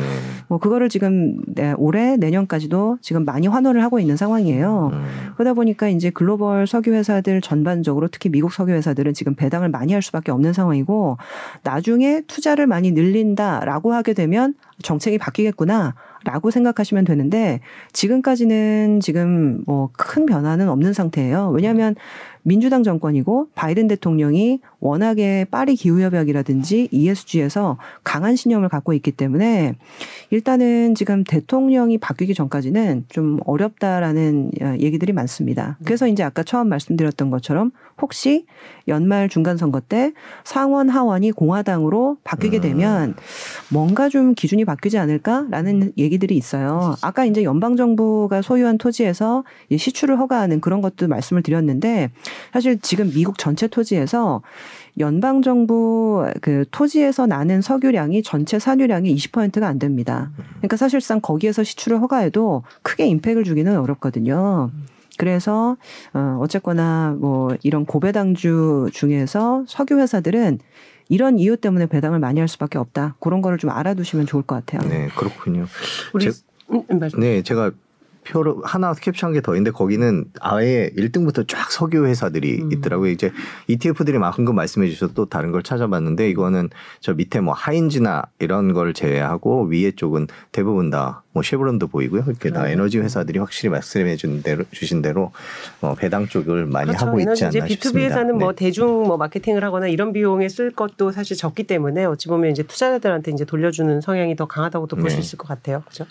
[0.47, 4.91] 뭐 그거를 지금 네, 올해 내년까지도 지금 많이 환호를 하고 있는 상황이에요.
[4.93, 5.05] 음.
[5.37, 10.03] 그러다 보니까 이제 글로벌 석유 회사들 전반적으로 특히 미국 석유 회사들은 지금 배당을 많이 할
[10.03, 11.17] 수밖에 없는 상황이고
[11.63, 14.53] 나중에 투자를 많이 늘린다라고 하게 되면
[14.83, 15.95] 정책이 바뀌겠구나.
[16.25, 17.61] 라고 생각하시면 되는데
[17.93, 21.49] 지금까지는 지금 뭐 큰 변화는 없는 상태예요.
[21.55, 21.95] 왜냐하면
[22.43, 29.75] 민주당 정권이고 바이든 대통령이 워낙에 파리 기후협약이라든지 ESG에서 강한 신념을 갖고 있기 때문에
[30.29, 35.77] 일단은 지금 대통령이 바뀌기 전까지는 좀 어렵다라는 어, 얘기들이 많습니다.
[35.83, 37.71] 그래서 이제 아까 처음 말씀드렸던 것처럼
[38.01, 38.45] 혹시
[38.87, 40.13] 연말 중간 선거 때
[40.43, 42.61] 상원 하원이 공화당으로 바뀌게 음.
[42.61, 43.15] 되면
[43.69, 46.95] 뭔가 좀 기준이 바뀌지 않을까라는 얘기들이 있어요.
[47.01, 52.11] 아까 이제 연방 정부가 소유한 토지에서 이 시출을 허가하는 그런 것도 말씀을 드렸는데
[52.53, 54.41] 사실 지금 미국 전체 토지에서
[54.99, 60.31] 연방 정부 그 토지에서 나는 석유량이 전체 산유량이 20%가 안 됩니다.
[60.57, 64.71] 그러니까 사실상 거기에서 시출을 허가해도 크게 임팩을 주기는 어렵거든요.
[65.17, 65.77] 그래서
[66.13, 70.59] 어 어쨌거나 뭐 이런 고배당주 중에서 석유 회사들은
[71.09, 73.15] 이런 이유 때문에 배당을 많이 할 수밖에 없다.
[73.19, 74.87] 그런 거를 좀 알아두시면 좋을 것 같아요.
[74.89, 75.65] 네, 그렇군요.
[76.13, 76.39] 우리 제-
[76.71, 76.99] 음, 음.
[77.19, 77.71] 네, 제가
[78.29, 82.71] 표를 하나 캡처한 게 더 있는데 거기는 아예 1등부터 쫙 석유 회사들이 음.
[82.71, 83.09] 있더라고요.
[83.11, 83.31] 이제
[83.67, 86.69] ETF들이 막 방금 말씀해 주셔서 또 다른 걸 찾아봤는데 이거는
[86.99, 92.23] 저 밑에 뭐 하인즈나 이런 걸 제외하고 위에 쪽은 대부분 다뭐 쉐브론도 보이고요.
[92.25, 92.67] 이렇게 다 음.
[92.67, 95.31] 에너지 회사들이 확실히 말씀해 준 대로 주신 대로
[95.79, 97.05] 어, 배당 쪽을 많이 그렇죠.
[97.05, 98.15] 하고 있지 않나 싶습니다.
[98.15, 98.65] B2B에서는 뭐 네.
[98.65, 103.31] 대중 뭐 마케팅을 하거나 이런 비용에 쓸 것도 사실 적기 때문에 어찌 보면 이제 투자자들한테
[103.31, 105.21] 이제 돌려주는 성향이 더 강하다고도 볼수 네.
[105.21, 105.83] 있을 것 같아요.
[105.87, 106.05] 그죠?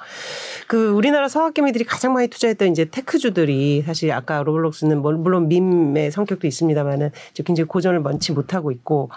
[0.69, 6.47] 그 우리나라 서학개미들이 가장 많이 투자했던 이제 tech주들이 사실 아까 로블록스는 뭐 물론 meme의 성격도
[6.47, 9.11] 있습니다만은 굉장히 고전을 면치 못하고 있고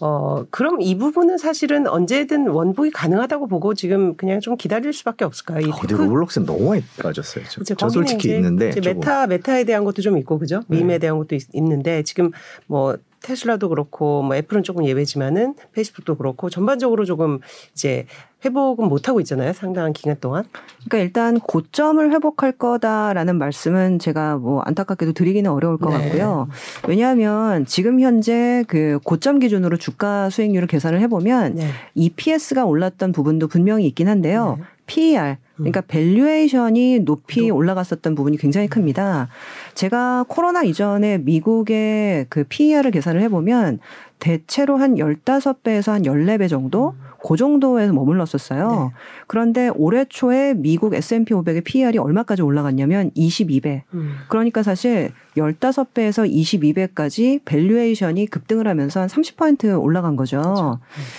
[0.00, 5.60] 어 그럼 이 부분은 사실은 언제든 원복이 가능하다고 보고 지금 그냥 좀 기다릴 수밖에 없을까요?
[5.60, 7.44] 이 아, 근데 로블록스는 너무 많이 빠졌어요.
[7.48, 8.80] 저, 이제 저 솔직히 이제 있는데 이제.
[8.80, 10.62] 메타 메타에 대한 것도 좀 있고 그죠?
[10.68, 10.98] meme에 네.
[10.98, 12.30] 대한 것도 있, 는데 지금
[12.66, 17.40] 뭐 테슬라도 그렇고 뭐 애플은 조금 예외지만은 페이스북도 그렇고 전반적으로 조금
[17.72, 18.06] 이제
[18.44, 19.52] 회복은 못 하고 있잖아요.
[19.52, 20.44] 상당한 기간 동안.
[20.88, 26.04] 그러니까 일단 고점을 회복할 거다라는 말씀은 제가 뭐 안타깝게도 드리기는 어려울 것 네.
[26.04, 26.48] 같고요.
[26.86, 31.68] 왜냐하면 지금 현재 그 고점 기준으로 주가 수익률을 계산을 해보면 네.
[31.94, 34.56] EPS가 올랐던 부분도 분명히 있긴 한데요.
[34.58, 34.64] 네.
[34.88, 39.28] PER 그러니까 valuation이 높이 높- 올라갔었던 부분이 굉장히 큽니다.
[39.74, 43.78] 제가 코로나 이전에 미국의 그 PER을 계산을 해보면
[44.18, 46.94] 대체로 한 15배에서 한 14배 정도
[47.28, 48.70] 그 정도에서 머물렀었어요.
[48.70, 48.90] 네.
[49.26, 53.82] 그런데 올해 초에 미국 S&P 500의 PER이 얼마까지 올라갔냐면 22배.
[53.92, 54.14] 음.
[54.28, 60.40] 그러니까 사실 15배에서 22배까지 valuation이 급등을 하면서 한 30% 올라간 거죠.
[60.40, 60.78] 그렇죠.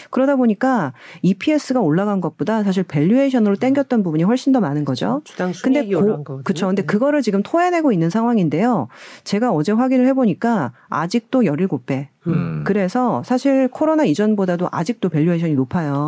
[0.09, 5.21] 그러다 보니까 EPS가 올라간 것보다 사실 valuation으로 땡겼던 부분이 훨씬 더 많은 거죠.
[5.25, 6.41] 주당 근데 고.
[6.43, 6.67] 그쵸.
[6.67, 6.85] 근데 네.
[6.87, 8.87] 그거를 지금 토해내고 있는 상황인데요.
[9.25, 12.07] 제가 어제 확인을 해보니까 아직도 17배.
[12.27, 12.63] 음.
[12.65, 15.98] 그래서 사실 코로나 이전보다도 아직도 valuation이 높아요.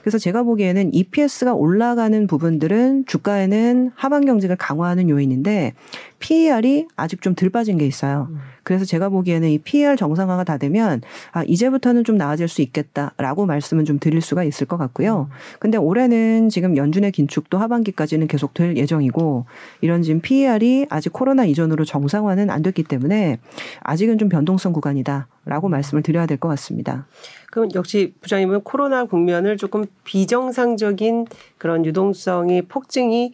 [0.00, 5.74] 그래서 제가 보기에는 EPS가 올라가는 부분들은 주가에는 하반 경직을 강화하는 요인인데
[6.18, 8.28] PER이 아직 좀 덜 빠진 게 있어요.
[8.30, 8.38] 음.
[8.66, 11.00] 그래서 제가 보기에는 이 PER 정상화가 다 되면
[11.30, 15.28] 아 이제부터는 좀 나아질 수 있겠다라고 말씀은 좀 드릴 수가 있을 것 같고요.
[15.60, 19.46] 근데 올해는 지금 연준의 긴축도 하반기까지는 계속될 예정이고
[19.82, 23.38] 이런 지금 PER이 아직 코로나 이전으로 정상화는 안 됐기 때문에
[23.84, 27.06] 아직은 좀 변동성 구간이다라고 말씀을 드려야 될 것 같습니다.
[27.52, 33.32] 그럼 역시 부장님은 코로나 국면을 조금 비정상적인 그런 유동성이 폭증이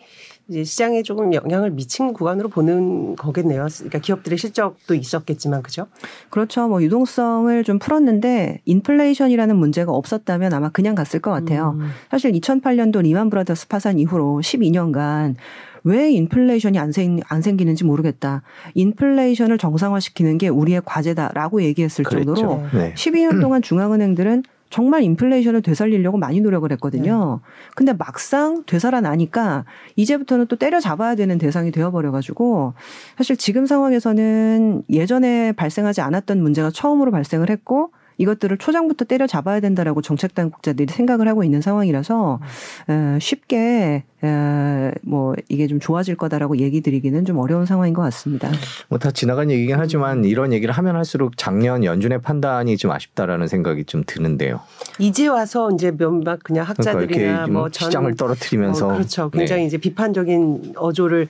[0.48, 3.66] 이제 시장에 조금 영향을 미친 구간으로 보는 거겠네요.
[3.74, 5.86] 그러니까 기업들의 실적도 있었겠지만 그죠?
[6.30, 6.68] 그렇죠.
[6.68, 11.76] 뭐 유동성을 좀 풀었는데 인플레이션이라는 문제가 없었다면 아마 그냥 갔을 것 같아요.
[11.78, 11.88] 음.
[12.10, 15.36] 사실 2008년도 리만 브라더스 파산 이후로 12년간
[15.84, 18.42] 왜 인플레이션이 안, 생, 안 생기는지 모르겠다.
[18.74, 22.34] 인플레이션을 정상화시키는 게 우리의 과제다라고 얘기했을 그랬죠.
[22.34, 22.94] 정도로 네.
[22.94, 27.40] 12년 동안 중앙은행들은 정말 인플레이션을 되살리려고 많이 노력을 했거든요.
[27.76, 29.66] 근데 막상 되살아나니까
[29.96, 32.72] 이제부터는 또 때려잡아야 되는 대상이 되어버려가지고
[33.18, 40.34] 사실 지금 상황에서는 예전에 발생하지 않았던 문제가 처음으로 발생을 했고 이것들을 초장부터 때려잡아야 된다라고 정책
[40.34, 42.40] 당국자들이 생각을 하고 있는 상황이라서
[42.88, 48.50] 에, 쉽게 에, 뭐 이게 좀 좋아질 거다라고 얘기 드리기는 좀 어려운 상황인 것 같습니다.
[48.88, 53.84] 뭐 다 지나간 얘기긴 하지만 이런 얘기를 하면 할수록 작년 연준의 판단이 좀 아쉽다라는 생각이
[53.84, 54.60] 좀 드는데요.
[54.98, 59.30] 이제 와서 이제 몇몇 그냥 그러니까 학자들이나 좀 뭐전 시장을 떨어뜨리면서 어, 그렇죠.
[59.30, 59.66] 굉장히 네.
[59.66, 61.28] 이제 비판적인 어조를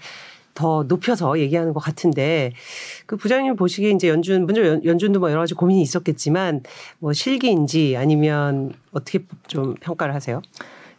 [0.54, 2.52] 더 높여서 얘기하는 것 같은데
[3.06, 6.62] 그 부장님 보시기에 이제 연준 먼저 연- 연준도 뭐 여러 가지 고민이 있었겠지만
[6.98, 10.42] 뭐 실기인지 아니면 어떻게 좀 평가를 하세요?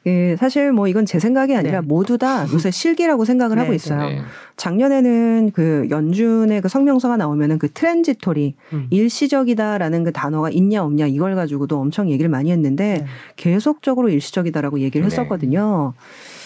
[0.05, 1.87] 예, 사실 뭐 이건 제 생각이 아니라 네.
[1.87, 3.75] 모두 다 요새 실기라고 생각을 네, 하고 네.
[3.77, 4.09] 있어요.
[4.09, 4.21] 네.
[4.57, 8.87] 작년에는 그 연준의 그 성명서가 나오면은 그 transitory 음.
[8.89, 13.05] 일시적이다라는 그 단어가 있냐 없냐 이걸 가지고도 엄청 얘기를 많이 했는데 네.
[13.37, 15.11] 계속적으로 일시적이다라고 얘기를 네.
[15.15, 15.93] 했었거든요.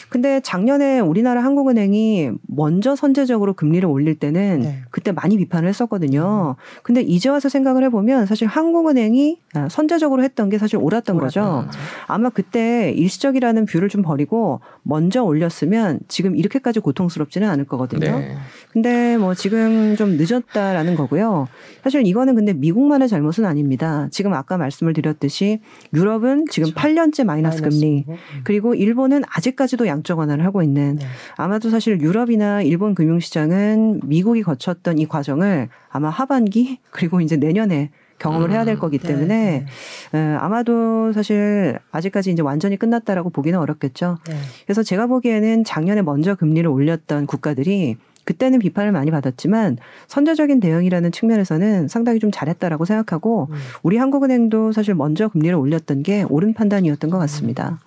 [0.10, 4.82] 근데 작년에 우리나라 한국은행이 먼저 선제적으로 금리를 올릴 때는 네.
[4.89, 6.55] 그때 많이 비판을 했었거든요.
[6.84, 11.66] 근데 이제 와서 생각을 해보면 사실 한국은행이 아, 선제적으로 했던 게 사실 옳았던 거죠.
[12.08, 18.19] 아마 그때 일시적이라는 view를 좀 버리고 먼저 올렸으면 지금 이렇게까지 고통스럽지는 않을 거거든요.
[18.19, 18.38] 네.
[18.71, 21.47] 근데 뭐 지금 좀 늦었다라는 거고요.
[21.83, 24.07] 사실 이거는 근데 미국만의 잘못은 아닙니다.
[24.11, 25.59] 지금 아까 말씀을 드렸듯이
[25.93, 26.88] 유럽은 지금 그렇죠.
[26.88, 28.13] 8년째 마이너스 금리 마이너스고.
[28.13, 28.41] 음.
[28.45, 31.05] 그리고 일본은 아직까지도 양적 완화를 하고 있는 네.
[31.35, 38.51] 아마도 사실 유럽이나 일본 금융시장은 미국이 거쳤던 이 과정을 아마 하반기 그리고 이제 내년에 경험을
[38.51, 39.65] 해야 될 거기 네, 때문에
[40.13, 44.18] 에, 아마도 사실 아직까지 이제 완전히 끝났다라고 보기는 어렵겠죠.
[44.28, 44.36] 네.
[44.65, 51.88] 그래서 제가 보기에는 작년에 먼저 금리를 올렸던 국가들이 그때는 비판을 많이 받았지만 선제적인 대응이라는 측면에서는
[51.88, 53.55] 상당히 좀 잘했다라고 생각하고 음.
[53.84, 57.80] 우리 한국은행도 사실 먼저 금리를 올렸던 게 옳은 판단이었던 것 같습니다.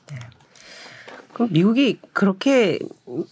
[1.35, 2.79] 그럼 미국이 그렇게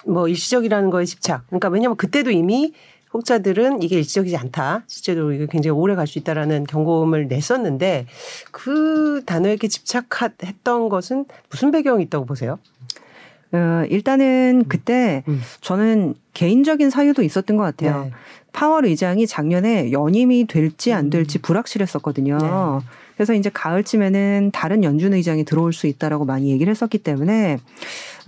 [0.06, 1.46] 뭐 일시적이라는 거에 집착.
[1.48, 2.72] 그러니까 왜냐하면 그때도 이미
[3.14, 4.82] 혹자들은 이게 일시적이지 않다.
[4.86, 8.06] 실제로 이게 굉장히 오래 갈 수 있다라는 경고음을 냈었는데
[8.50, 12.58] 그 단어에 이렇게 집착했던 것은 무슨 배경이 있다고 보세요?
[13.52, 15.40] 어, 일단은 그때 음.
[15.60, 18.04] 저는 개인적인 사유도 있었던 것 같아요.
[18.04, 18.10] 네.
[18.52, 22.34] 파월 의장이 작년에 연임이 될지 안 될지 불확실했었거든요.
[22.34, 22.78] 음.
[22.80, 22.86] 네.
[23.16, 27.58] 그래서 이제 가을쯤에는 다른 연준 의장이 들어올 수 있다라고 많이 얘기를 했었기 때문에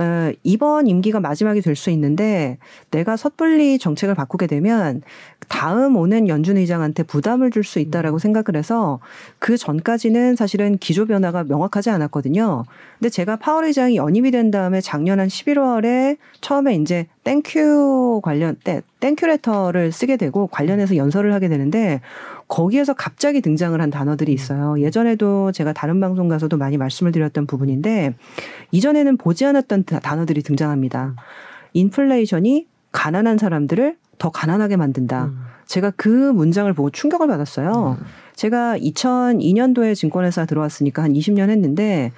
[0.01, 2.59] 어, 이번 임기가 마지막이 될 수 있는데
[2.91, 5.03] 내가 섣불리 정책을 바꾸게 되면
[5.49, 8.99] 다음 오는 연준 의장한테 부담을 줄 수 있다라고 생각을 해서
[9.39, 12.65] 그 전까지는 사실은 기조 변화가 명확하지 않았거든요.
[12.99, 18.57] 근데 제가 파월 의장이 연임이 된 다음에 작년 한 11월에 처음에 이제 thank you 관련
[18.65, 22.01] 때 thank you letter를 쓰게 되고 관련해서 연설을 하게 되는데
[22.51, 24.79] 거기에서 갑자기 등장을 한 단어들이 있어요.
[24.81, 28.17] 예전에도 제가 다른 방송 가서도 많이 말씀을 드렸던 부분인데
[28.73, 31.15] 이전에는 보지 않았던 다- 단어들이 등장합니다.
[31.75, 35.27] 인플레이션이 가난한 사람들을 더 가난하게 만든다.
[35.27, 35.39] 음.
[35.67, 37.97] 제가 그 문장을 보고 충격을 받았어요.
[38.35, 42.11] 제가 2002년도에 증권회사 들어왔으니까 한 20년 했는데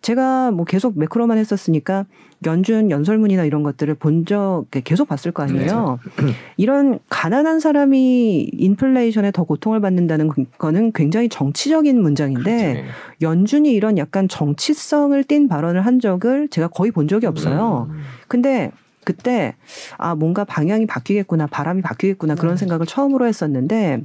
[0.00, 2.06] 제가 뭐 계속 매크로만 했었으니까
[2.46, 5.98] 연준 연설문이나 이런 것들을 본 적 계속 봤을 거 아니에요.
[6.56, 12.88] 이런 가난한 사람이 인플레이션에 더 고통을 받는다는 거는 굉장히 정치적인 문장인데 그렇죠.
[13.22, 17.88] 연준이 이런 약간 정치성을 띤 발언을 한 적을 제가 거의 본 적이 없어요.
[17.90, 18.00] 음.
[18.28, 18.70] 근데
[19.04, 19.54] 그때
[19.96, 22.58] 아 뭔가 방향이 바뀌겠구나 바람이 바뀌겠구나 그런 네.
[22.58, 24.02] 생각을 처음으로 했었는데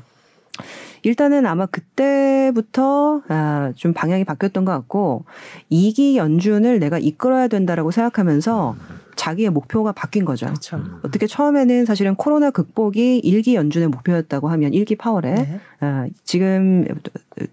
[1.03, 5.25] 일단은 아마 그때부터 아, 좀 방향이 바뀌었던 것 같고
[5.69, 8.75] 이기 연준을 내가 이끌어야 된다라고 생각하면서
[9.15, 10.47] 자기의 목표가 바뀐 거죠.
[10.47, 10.81] 그렇죠.
[11.03, 15.59] 어떻게 처음에는 사실은 코로나 극복이 일기 연준의 목표였다고 하면 일기 파월에 네.
[15.81, 16.85] 아, 지금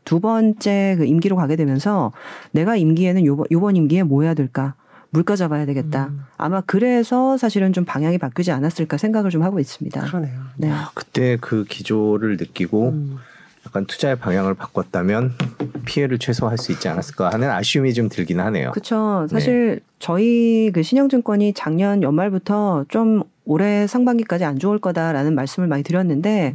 [0.05, 2.13] 두 번째 그 임기로 가게 되면서
[2.53, 4.75] 내가 임기에는 요번, 요번 임기에 뭐 해야 될까?
[5.11, 6.07] 물가 잡아야 되겠다.
[6.07, 6.21] 음.
[6.37, 10.03] 아마 그래서 사실은 좀 방향이 바뀌지 않았을까 생각을 좀 하고 있습니다.
[10.03, 10.41] 그러네요.
[10.57, 10.71] 네.
[10.95, 13.19] 그때 그 기조를 느끼고 음.
[13.71, 15.33] 약간 투자의 방향을 바꿨다면
[15.85, 18.73] 피해를 최소화할 수 있지 않았을까 하는 아쉬움이 좀 들긴 하네요.
[18.73, 19.29] 그렇죠.
[19.31, 26.55] 사실 저희 그 신영증권이 작년 연말부터 좀 올해 상반기까지 안 좋을 거다라는 말씀을 많이 드렸는데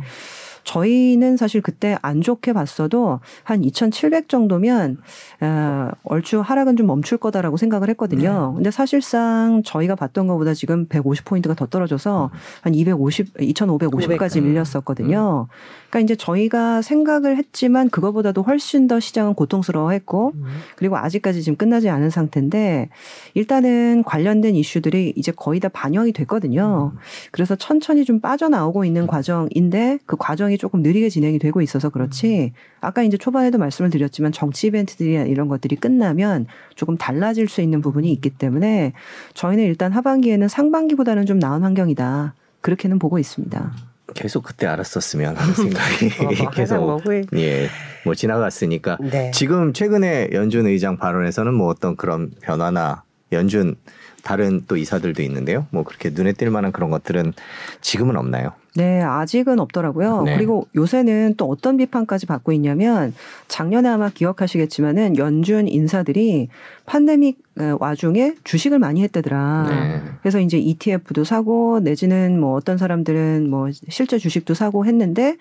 [0.66, 4.98] 저희는 사실 그때 안 좋게 봤어도 한 2,700 정도면
[5.40, 8.54] 어, 얼추 하락은 좀 멈출 거다라고 생각을 했거든요.
[8.56, 14.48] 근데 사실상 저희가 봤던 것보다 지금 150포인트가 더 떨어져서 한 250, 2,550까지 음.
[14.48, 15.48] 밀렸었거든요.
[15.96, 20.46] 그러니까 이제 저희가 생각을 했지만 그거보다도 훨씬 더 시장은 고통스러워했고 음.
[20.76, 22.90] 그리고 아직까지 지금 끝나지 않은 상태인데
[23.34, 26.94] 일단은 관련된 이슈들이 이제 거의 다 반영이 됐거든요.
[27.32, 33.02] 그래서 천천히 좀 빠져나오고 있는 과정인데 그 과정이 조금 느리게 진행이 되고 있어서 그렇지 아까
[33.02, 38.32] 이제 초반에도 말씀을 드렸지만 정치 이벤트들이나 이런 것들이 끝나면 조금 달라질 수 있는 부분이 있기
[38.32, 38.92] 때문에
[39.34, 42.36] 저희는 일단 하반기에는 상반기보다는 좀 나은 환경이다.
[42.60, 43.95] 그렇게는 보고 있습니다.
[44.14, 47.02] 계속 그때 알았었으면 하는 생각이 어, 항상 계속 뭐.
[47.36, 47.70] 예,
[48.04, 49.32] 뭐 지나갔으니까 네.
[49.32, 53.76] 지금 최근에 연준 의장 발언에서는 뭐 어떤 그런 변화나 연준
[54.24, 55.68] 다른 또 이사들도 있는데요.
[55.72, 57.34] 뭐 그렇게 눈에 띌 만한 그런 것들은
[57.82, 58.54] 지금은 없나요?
[58.76, 60.24] 네, 아직은 없더라고요.
[60.24, 60.36] 네.
[60.36, 63.14] 그리고 요새는 또 어떤 비판까지 받고 있냐면
[63.48, 66.50] 작년에 아마 기억하시겠지만은 연준 인사들이
[66.86, 69.68] 팬데믹 어, 와중에 주식을 많이 했대더라.
[69.70, 70.02] 네.
[70.22, 75.38] 그래서 이제 ETF도 사고 내지는 뭐 어떤 사람들은 뭐 실제 주식도 사고 했는데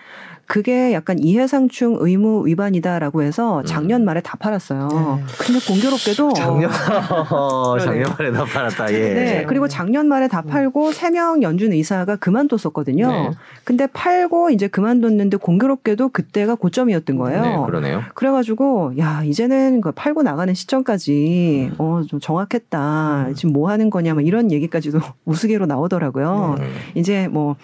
[0.47, 4.89] 그게 약간 이해상충 의무 위반이다라고 해서 작년 말에 다 팔았어요.
[4.89, 5.25] 네.
[5.39, 6.35] 근데 공교롭게도 음.
[6.35, 6.71] 작년
[7.83, 8.93] 작년 말에 나 팔았다.
[8.93, 8.99] 예.
[9.15, 13.24] 네, 그리고 작년 말에 다 팔고 세 명 연준 의사가 그만뒀었거든요.
[13.31, 13.37] 네.
[13.65, 17.43] 근데 팔고 이제 그만뒀는데 공교롭게도 그때가 고점이었던 거예요.
[17.43, 18.03] 네, 그러네요.
[18.15, 23.31] 그래가지고 야 이제는 그 팔고 나가는 시점까지 어좀 정확했다.
[23.35, 26.57] 지금 뭐 하는 거냐 막 이런 얘기까지도 우스개로 나오더라고요.
[26.59, 26.73] 음.
[26.95, 27.57] 이제 뭐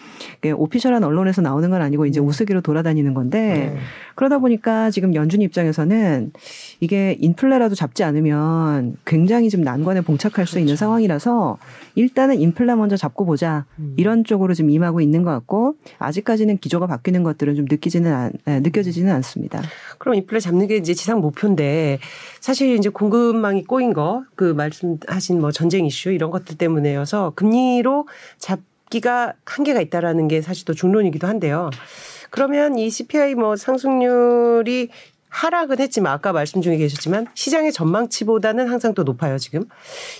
[0.44, 3.78] 오피셜한 언론에서 나오는 건 아니고 이제 우스개로 돌아다니는 건데 네.
[4.14, 6.32] 그러다 보니까 지금 연준 입장에서는
[6.80, 11.58] 이게 인플레라도 잡지 않으면 굉장히 좀 난관에 봉착할 수 있는 상황이라서
[11.94, 13.94] 일단은 인플레 먼저 잡고 보자 음.
[13.96, 15.49] 이런 쪽으로 좀 임하고 있는 것 같고
[15.98, 19.60] 아직까지는 기조가 바뀌는 것들은 좀 느끼지는 않, 에, 느껴지지는 않습니다.
[19.98, 21.98] 그럼 인플레 잡는 게 이제 지상 목표인데
[22.40, 29.34] 사실 이제 공급망이 꼬인 거 그 말씀하신 뭐 전쟁 이슈 이런 것들 때문에여서 금리로 잡기가
[29.44, 31.70] 한계가 있다라는 게 사실 또 중론이기도 한데요.
[32.30, 34.88] 그러면 이 CPI 뭐 상승률이
[35.28, 39.64] 하락은 했지만 아까 말씀 중에 계셨지만 시장의 전망치보다는 항상 또 높아요 지금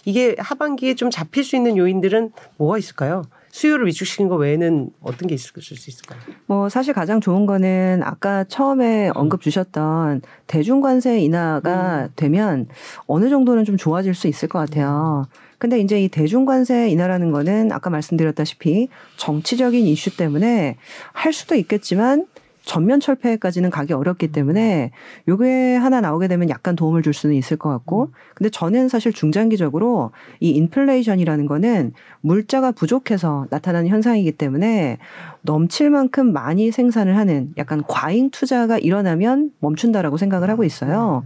[0.05, 3.23] 이게 하반기에 좀 잡힐 수 있는 요인들은 뭐가 있을까요?
[3.51, 6.21] 수요를 위축시킨 거 외에는 어떤 게 있을 수 있을까요?
[6.47, 12.69] 뭐 사실 가장 좋은 거는 아까 처음에 언급 주셨던 대중관세 인하가 되면
[13.07, 15.27] 어느 정도는 좀 좋아질 수 있을 것 같아요.
[15.59, 20.77] 근데 이제 이 대중관세 인하라는 거는 아까 말씀드렸다시피 정치적인 이슈 때문에
[21.13, 22.27] 할 수도 있겠지만
[22.63, 24.91] 전면 철폐까지는 가기 어렵기 때문에
[25.29, 30.11] 요게 하나 나오게 되면 약간 도움을 줄 수는 있을 것 같고 근데 저는 사실 중장기적으로
[30.41, 34.99] 이 인플레이션이라는 거는 물자가 부족해서 나타나는 현상이기 때문에
[35.43, 41.25] 넘칠 만큼 많이 생산을 하는 약간 과잉 투자가 일어나면 멈춘다라고 생각을 하고 있어요.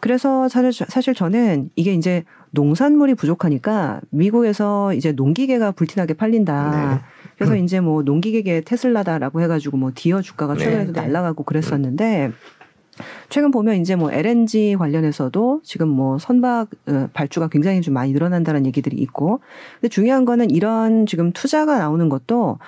[0.00, 6.70] 그래서 사실, 사실 저는 이게 이제 농산물이 부족하니까 미국에서 이제 농기계가 불티나게 팔린다.
[6.70, 7.00] 네.
[7.46, 10.64] 그래서 이제 뭐 농기계계 테슬라다라고 해가지고 뭐 디어 주가가 네.
[10.64, 11.06] 최근에도 네.
[11.06, 12.32] 날아가고 그랬었는데
[13.28, 18.66] 최근 보면 이제 뭐 LNG 관련해서도 지금 뭐 선박 어, 발주가 굉장히 좀 많이 늘어난다는
[18.66, 19.40] 얘기들이 있고
[19.80, 22.58] 근데 중요한 거는 이런 지금 투자가 나오는 것도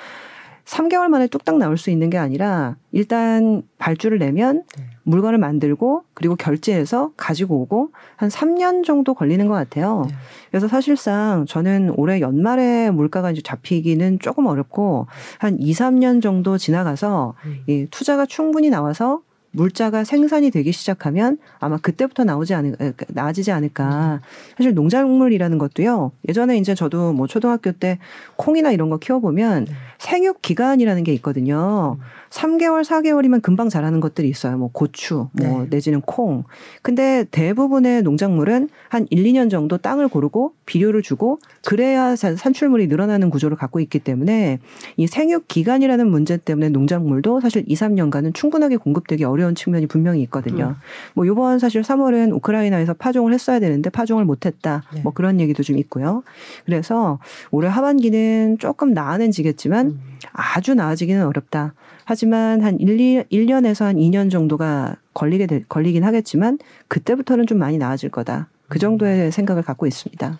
[0.64, 4.84] 3개월 만에 뚝딱 나올 수 있는 게 아니라 일단 발주를 내면 네.
[5.04, 10.06] 물건을 만들고 그리고 결제해서 가지고 오고 한 3년 정도 걸리는 것 같아요.
[10.08, 10.14] 네.
[10.50, 15.06] 그래서 사실상 저는 올해 연말에 물가가 이제 잡히기는 조금 어렵고
[15.38, 17.62] 한 2, 3년 정도 지나가서 음.
[17.66, 19.20] 이 투자가 충분히 나와서
[19.54, 24.20] 물자가 생산이 되기 시작하면 아마 그때부터 나오지 않을 에, 나아지지 않을까.
[24.56, 26.12] 사실 농작물이라는 것도요.
[26.28, 27.98] 예전에 이제 저도 뭐 초등학교 때
[28.36, 29.72] 콩이나 이런 거 키워 보면 네.
[29.98, 31.98] 생육 기간이라는 게 있거든요.
[32.34, 32.58] 음.
[32.58, 34.56] 3개월, 4개월이면 금방 자라는 것들이 있어요.
[34.58, 35.66] 뭐 고추, 뭐 네.
[35.70, 36.44] 내지는 콩.
[36.82, 43.30] 근데 대부분의 농작물은 한 1, 2년 정도 땅을 고르고 비료를 주고 그래야 산- 산출물이 늘어나는
[43.30, 44.58] 구조를 갖고 있기 때문에
[44.96, 50.76] 이 생육 기간이라는 문제 때문에 농작물도 사실 2, 3년간은 충분하게 공급되기 어려운 측면이 분명히 있거든요.
[51.14, 54.82] 뭐 요번 사실 3월은 우크라이나에서 파종을 했어야 되는데 파종을 못 했다.
[54.92, 55.00] 네.
[55.02, 56.22] 뭐 그런 얘기도 좀 있고요.
[56.64, 57.18] 그래서
[57.50, 60.00] 올해 하반기는 조금 나아는 지겠지만 음.
[60.32, 61.74] 아주 나아지기는 어렵다.
[62.04, 67.78] 하지만 한 1, 2, 1년에서 한 2년 정도가 걸리게 될- 걸리긴 하겠지만 그때부터는 좀 많이
[67.78, 68.48] 나아질 거다.
[68.68, 70.38] 그 정도의 생각을 갖고 있습니다.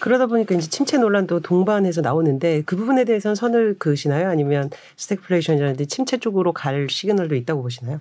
[0.00, 4.28] 그러다 보니까 이제 침체 논란도 동반해서 나오는데 그 부분에 대해서는 선을 그으시나요?
[4.28, 8.00] 아니면 스태그플레이션이라든지 침체 쪽으로 갈 시그널도 있다고 보시나요?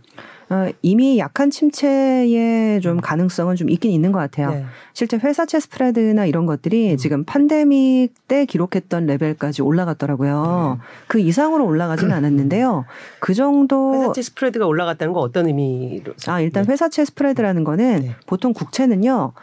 [0.50, 4.52] 어, 이미 약한 침체의 좀 가능성은 좀 있긴 있는 것 같아요.
[4.52, 4.66] 네.
[4.94, 6.98] 실제 회사채 spread나 이런 것들이 음.
[6.98, 10.80] 지금 팬데믹 때 기록했던 레벨까지 올라갔더라고요.
[11.08, 12.86] 그 이상으로 올라가지는 않았는데요.
[13.20, 16.14] 그 정도 회사채 스프레드가 올라갔다는 건 어떤 의미로?
[16.28, 16.72] 아, 일단 네.
[16.72, 18.16] 회사채 스프레드라는 거는 네.
[18.26, 19.34] 보통 국채는요.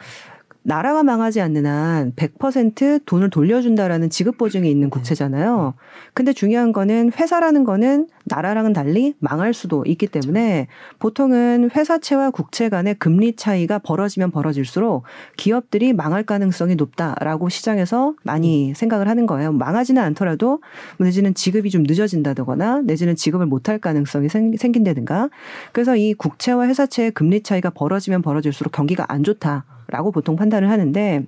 [0.66, 4.90] 나라가 망하지 않는 한 100% 돈을 돌려준다라는 지급 보증이 있는 네.
[4.90, 5.74] 국채잖아요.
[6.14, 12.94] 근데 중요한 거는 회사라는 거는 나라랑은 달리 망할 수도 있기 때문에 보통은 회사채와 국채 간의
[12.94, 15.04] 금리 차이가 벌어지면 벌어질수록
[15.36, 19.52] 기업들이 망할 가능성이 높다라고 시장에서 많이 생각을 하는 거예요.
[19.52, 20.62] 망하지는 않더라도
[20.98, 25.28] 내지는 지급이 좀 늦어진다거나 내지는 지급을 못할 가능성이 생, 생긴다든가
[25.72, 31.24] 그래서 이 국채와 회사채의 금리 차이가 벌어지면 벌어질수록 경기가 안 좋다 라고 보통 판단을 하는데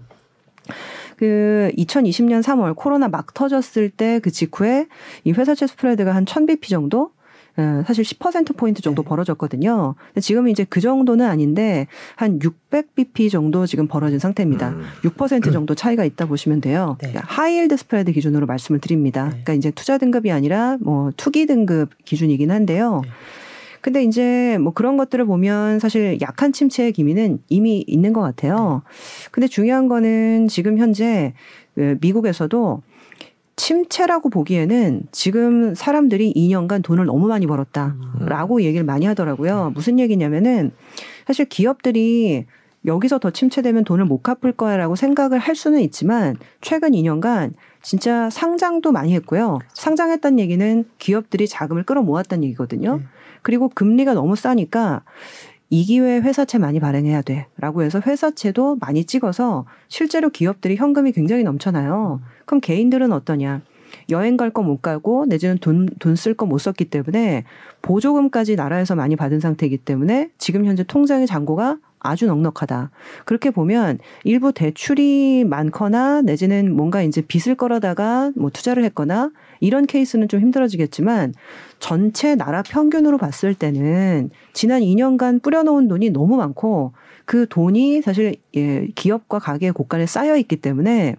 [1.16, 4.86] 그 2020년 3월 코로나 막 터졌을 때 그 직후에
[5.24, 7.10] 이 회사채 spread가 한 1000bp 정도
[7.58, 9.08] 어, 사실 10%포인트 정도 네.
[9.08, 9.94] 벌어졌거든요.
[10.08, 14.70] 근데 지금 이제 그 정도는 아닌데 한 600bp 정도 지금 벌어진 상태입니다.
[14.70, 14.82] 음.
[15.04, 16.98] 6% 정도 차이가 있다 보시면 돼요.
[17.00, 17.12] 네.
[17.12, 19.24] 그러니까 high yield spread 기준으로 말씀을 드립니다.
[19.24, 19.30] 네.
[19.30, 23.02] 그러니까 이제 투자 등급이 아니라 뭐 투기 등급 기준이긴 한데요.
[23.86, 23.92] 네.
[23.92, 28.82] 근데 이제 뭐 그런 것들을 보면 사실 약한 침체의 기미는 이미 있는 것 같아요.
[29.30, 31.34] 근데 중요한 거는 지금 현재
[31.76, 32.82] 그 미국에서도
[33.54, 39.70] 침체라고 보기에는 지금 사람들이 2년간 돈을 너무 많이 벌었다라고 얘기를 많이 하더라고요.
[39.72, 40.72] 무슨 얘기냐면은
[41.24, 42.44] 사실 기업들이
[42.84, 48.90] 여기서 더 침체되면 돈을 못 갚을 거야라고 생각을 할 수는 있지만 최근 2년간 진짜 상장도
[48.90, 49.60] 많이 했고요.
[49.74, 53.00] 상장했다는 얘기는 기업들이 자금을 끌어모았다는 얘기거든요.
[53.46, 53.52] 네.
[53.52, 55.02] 그리고 금리가 너무 싸니까
[55.70, 61.42] 이 기회에 회사채 많이 발행해야 돼 라고 해서 회사채도 많이 찍어서 실제로 기업들이 현금이 굉장히
[61.44, 62.20] 넘쳐나요.
[62.44, 63.62] 그럼 개인들은 어떠냐?
[64.10, 67.44] 여행 갈 거 못 가고 내지는 돈 돈 쓸 거 못 썼기 때문에
[67.82, 72.90] 보조금까지 나라에서 많이 받은 상태이기 때문에 지금 현재 통장의 잔고가 아주 넉넉하다.
[73.24, 79.30] 그렇게 보면 일부 대출이 많거나 내지는 뭔가 이제 빚을 걸어다가 뭐 투자를 했거나
[79.60, 81.34] 이런 케이스는 좀 힘들어지겠지만
[81.78, 86.92] 전체 나라 평균으로 봤을 때는 지난 2년간 뿌려놓은 돈이 너무 많고
[87.24, 91.16] 그 돈이 사실 예, 기업과 가게의 곳간에 쌓여 있기 때문에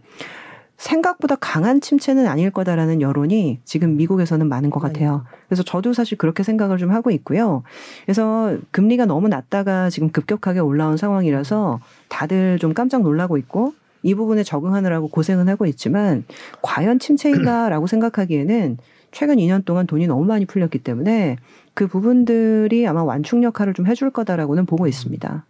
[0.78, 5.26] 생각보다 강한 침체는 아닐 거다라는 여론이 지금 미국에서는 많은 것 같아요.
[5.48, 7.64] 그래서 저도 사실 그렇게 생각을 좀 하고 있고요.
[8.06, 11.80] 그래서 금리가 너무 낮다가 지금 급격하게 올라온 상황이라서
[12.10, 13.74] 다들 좀 깜짝 놀라고 있고
[14.04, 16.24] 이 부분에 적응하느라고 고생은 하고 있지만
[16.62, 18.78] 과연 침체인가라고 생각하기에는
[19.12, 21.38] 최근 2년 동안 돈이 너무 많이 풀렸기 때문에
[21.74, 25.46] 그 부분들이 아마 완충 역할을 좀 해줄 거다라고는 보고 있습니다.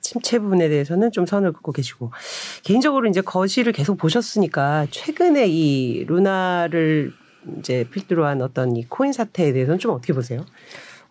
[0.00, 2.10] 침체 부분에 대해서는 좀 선을 긋고 계시고
[2.64, 7.12] 개인적으로 이제 거시를 계속 보셨으니까 최근에 이 루나를
[7.58, 10.44] 이제 필두로 한 어떤 이 코인 사태에 대해서는 좀 어떻게 보세요?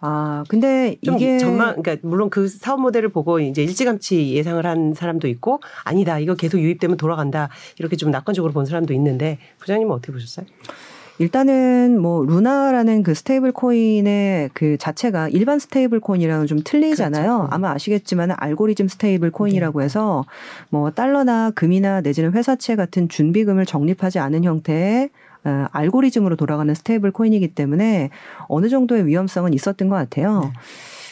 [0.02, 4.94] 아, 근데 좀 이게 전망 그러니까 물론 그 사업 모델을 보고 이제 일찌감치 예상을 한
[4.94, 10.14] 사람도 있고 아니다 이거 계속 유입되면 돌아간다 이렇게 좀 낙관적으로 본 사람도 있는데 부장님은 어떻게
[10.14, 10.46] 보셨어요?
[11.20, 17.38] 일단은 뭐 루나라는 그 stable coin의 그 자체가 일반 stable coin이랑은 좀 틀리잖아요.
[17.38, 17.48] 그렇죠.
[17.52, 20.24] 아마 아시겠지만 알고리즘 stable coin이라고 해서
[20.70, 25.10] 뭐 달러나 금이나 내지는 회사채 같은 준비금을 적립하지 않은 형태의 어,
[25.44, 28.10] 알고리즘으로 돌아가는 stable coin이기 때문에
[28.48, 30.42] 어느 정도의 위험성은 있었던 것 같아요.
[30.42, 30.52] 네.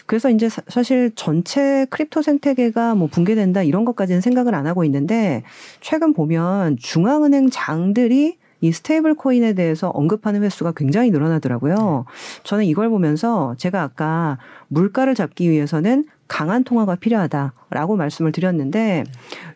[0.06, 5.44] 그래서 이제 사- 사실 전체 crypto 생태계가 뭐 붕괴된다 이런 것까지는 생각을 안 하고 있는데
[5.82, 12.06] 최근 보면 중앙은행 장들이 이 stable coin에 대해서 언급하는 횟수가 굉장히 늘어나더라고요.
[12.44, 19.04] 저는 이걸 보면서 제가 아까 물가를 잡기 위해서는 강한 통화가 필요하다라고 말씀을 드렸는데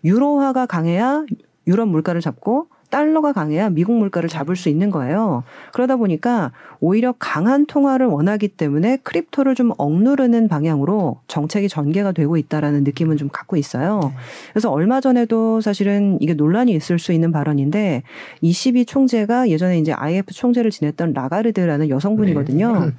[0.04, 1.26] 유로화가 강해야
[1.68, 5.44] 유럽 물가를 잡고 달러가 강해야 미국 물가를 잡을 수 있는 거예요.
[5.74, 12.84] 그러다 보니까 오히려 강한 통화를 원하기 때문에 crypto를 좀 억누르는 방향으로 정책이 전개가 되고 있다라는
[12.84, 14.14] 느낌은 좀 갖고 있어요.
[14.52, 18.04] 그래서 얼마 전에도 사실은 이게 논란이 있을 수 있는 발언인데
[18.42, 22.92] ECB 총재가 예전에 이제 IMF 총재를 지냈던 라가르드라는 여성분이거든요.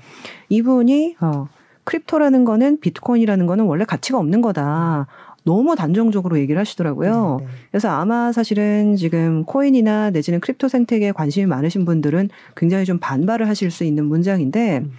[0.49, 1.49] 이분이 어
[1.85, 5.07] crypto라는 거는 비트코인이라는 거는 원래 가치가 없는 거다.
[5.45, 7.39] 너무 단정적으로 얘기를 하시더라고요.
[7.41, 7.53] 네, 네.
[7.71, 13.71] 그래서 아마 사실은 지금 코인이나 내지는 crypto 생태계에 관심이 많으신 분들은 굉장히 좀 반발을 하실
[13.71, 14.93] 수 있는 문장인데 음.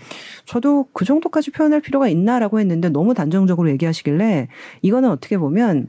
[0.45, 4.47] 저도 그 정도까지 표현할 필요가 있나라고 했는데 너무 단정적으로 얘기하시길래
[4.81, 5.87] 이거는 어떻게 보면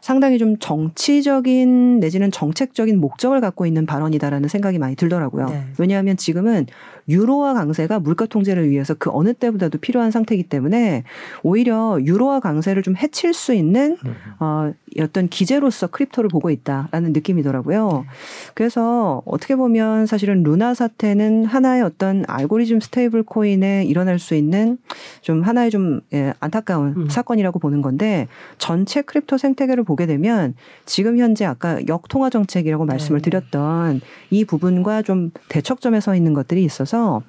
[0.00, 5.48] 상당히 좀 정치적인 내지는 정책적인 목적을 갖고 있는 발언이다라는 생각이 많이 들더라고요.
[5.48, 5.64] 네.
[5.78, 6.66] 왜냐하면 지금은
[7.08, 11.04] 유로화 강세가 물가 통제를 위해서 그 어느 때보다도 필요한 상태이기 때문에
[11.42, 13.96] 오히려 유로화 강세를 좀 해칠 수 있는
[14.40, 18.04] 어, 어떤 기제로서 crypto를 보고 있다라는 느낌이더라고요.
[18.54, 24.78] 그래서 어떻게 보면 사실은 루나 사태는 하나의 어떤 알고리즘 stable coin에 일어날 수 있는
[25.20, 27.08] 좀 하나의 좀 예, 안타까운 음.
[27.08, 28.28] 사건이라고 보는 건데
[28.58, 33.30] 전체 crypto 생태계를 보게 되면 지금 현재 아까 역통화 정책이라고 말씀을 네.
[33.30, 37.22] 드렸던 이 부분과 좀 대척점에 서 있는 것들이 있어서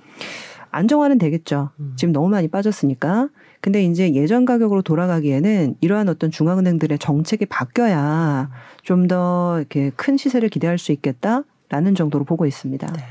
[0.71, 1.69] 안정화는 되겠죠.
[1.79, 1.93] 음.
[1.95, 3.29] 지금 너무 많이 빠졌으니까.
[3.61, 8.49] 근데 이제 예전 가격으로 돌아가기에는 이러한 어떤 중앙은행들의 정책이 바뀌어야
[8.83, 12.87] 좀 더 이렇게 큰 시세를 기대할 수 있겠다라는 정도로 보고 있습니다.
[12.87, 13.03] 네.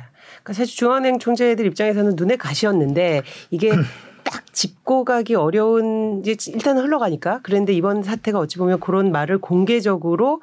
[0.42, 3.70] 그러니까 사실 중앙은행 총재들 입장에서는 눈에 가시였는데 이게
[4.24, 10.42] 딱 짚고 가기 어려운 이제 일단 흘러가니까 그런데 이번 사태가 어찌 보면 그런 말을 공개적으로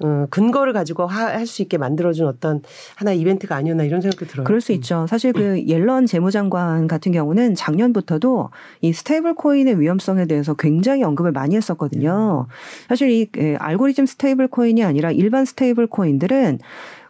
[0.00, 2.60] 어, 근거를 가지고 할 수 있게 만들어준 어떤
[2.96, 4.44] 하나의 이벤트가 아니었나 이런 생각도 들어요.
[4.44, 5.06] 그럴 수 있죠.
[5.08, 11.54] 사실 그 옐런 재무장관 같은 경우는 작년부터도 이 stable coin의 위험성에 대해서 굉장히 언급을 많이
[11.56, 12.46] 했었거든요.
[12.88, 16.58] 사실 이 에, 알고리즘 stable coin이 아니라 일반 stable coin들은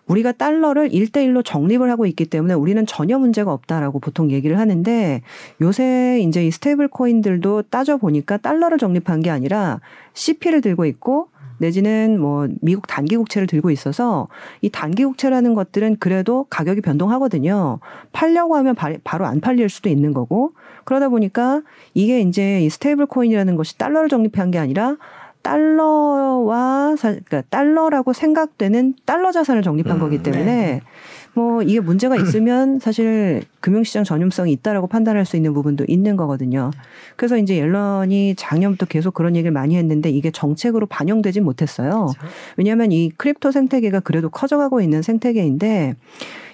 [0.06, 5.22] 우리가 달러를 일대일로 적립을 하고 있기 때문에 우리는 전혀 문제가 없다라고 보통 얘기를 하는데
[5.60, 9.80] 요새 이제 이 stable coin들도 따져 보니까 달러를 적립한 게 아니라
[10.14, 11.28] CP를 들고 있고
[11.58, 14.28] 내지는 뭐 미국 단기 국채를 들고 있어서
[14.60, 17.80] 이 단기 국채라는 것들은 그래도 가격이 변동하거든요.
[18.12, 20.52] 팔려고 하면 바, 바로 안 팔릴 수도 있는 거고
[20.84, 21.62] 그러다 보니까
[21.94, 24.96] 이게 이제 이 stable coin이라는 것이 달러를 적립한 게 아니라
[25.42, 30.80] 달러와 사, 그러니까 달러라고 생각되는 달러 자산을 적립한 음, 거기 때문에 네.
[31.36, 36.70] 뭐 이게 문제가 있으면 사실 금융시장 전염성이 있다라고 판단할 수 있는 부분도 있는 거거든요.
[37.14, 42.06] 그래서 이제 옐런이 작년부터 계속 그런 얘기를 많이 했는데 이게 정책으로 반영되진 못했어요.
[42.18, 42.34] 그렇죠.
[42.56, 45.94] 왜냐하면 이 crypto 생태계가 그래도 커져가고 있는 생태계인데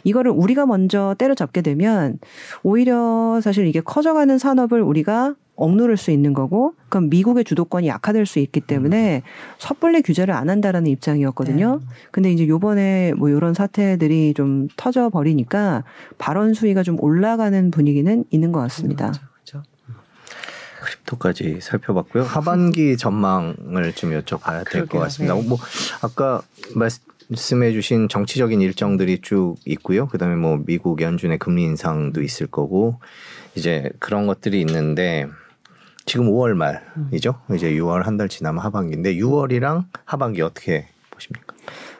[0.04, 2.18] 이거를 우리가 먼저 때려잡게 되면
[2.64, 8.40] 오히려 사실 이게 커져가는 산업을 우리가 억누를 수 있는 거고 그럼 미국의 주도권이 약화될 수
[8.40, 9.22] 있기 때문에
[9.58, 11.78] 섣불리 규제를 안 한다라는 입장이었거든요.
[11.80, 11.86] 네.
[12.10, 15.84] 근데 이제 요번에 뭐 이런 사태들이 좀 터져 버리니까
[16.18, 19.12] 발언 수위가 좀 올라가는 분위기는 있는 것 같습니다.
[19.44, 19.62] 그렇죠.
[20.82, 22.24] 크립토까지 살펴봤고요.
[22.24, 24.98] 하반기 전망을 좀 여쭤봐야 될 것.
[24.98, 25.34] 같습니다.
[25.34, 25.42] 네.
[25.48, 25.58] 뭐
[26.02, 26.42] 아까
[26.74, 30.08] 말씀해주신 정치적인 일정들이 쭉 있고요.
[30.08, 32.98] 그다음에 뭐 미국 연준의 금리 인상도 있을 거고
[33.54, 35.28] 이제 그런 것들이 있는데
[36.04, 37.34] 지금 5월 말이죠.
[37.54, 41.54] 이제 6월 한 달 지나면 하반기인데 6월이랑 하반기 어떻게 보십니까?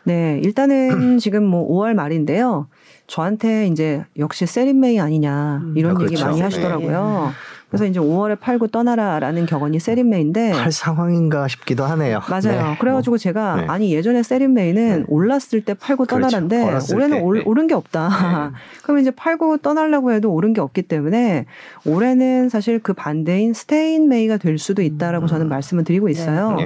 [0.04, 2.68] 네, 일단은 지금 뭐 5월 말인데요.
[3.06, 5.74] 저한테 이제 역시 세린메이 아니냐 음.
[5.76, 6.24] 이런 아, 얘기 그렇죠.
[6.26, 6.42] 많이 네.
[6.44, 7.30] 하시더라고요.
[7.72, 12.20] 그래서 이제 5월에 팔고 떠나라라는 격언이 세린메이인데 할 상황인가 싶기도 하네요.
[12.28, 12.72] 맞아요.
[12.72, 12.76] 네.
[12.78, 13.66] 그래가지고 제가 네.
[13.66, 15.04] 아니 예전에 세린메이는 네.
[15.08, 16.28] 올랐을 때 팔고 그렇죠.
[16.28, 17.44] 떠나는데 올랐을 올해는 때, 올, 네.
[17.46, 18.52] 오른 게 없다.
[18.82, 21.46] 그러면 이제 팔고 떠나려고 해도 오른 게 없기 때문에
[21.86, 25.28] 올해는 사실 그 반대인 stay in May가 될 수도 있다라고 음.
[25.28, 26.58] 저는 말씀을 드리고 있어요.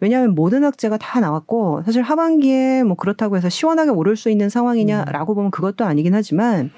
[0.00, 0.06] 네.
[0.06, 5.34] 왜냐하면 모든 악재가 다 나왔고 사실 하반기에 뭐 그렇다고 해서 시원하게 오를 수 있는 상황이냐라고
[5.34, 6.70] 보면 그것도 아니긴 하지만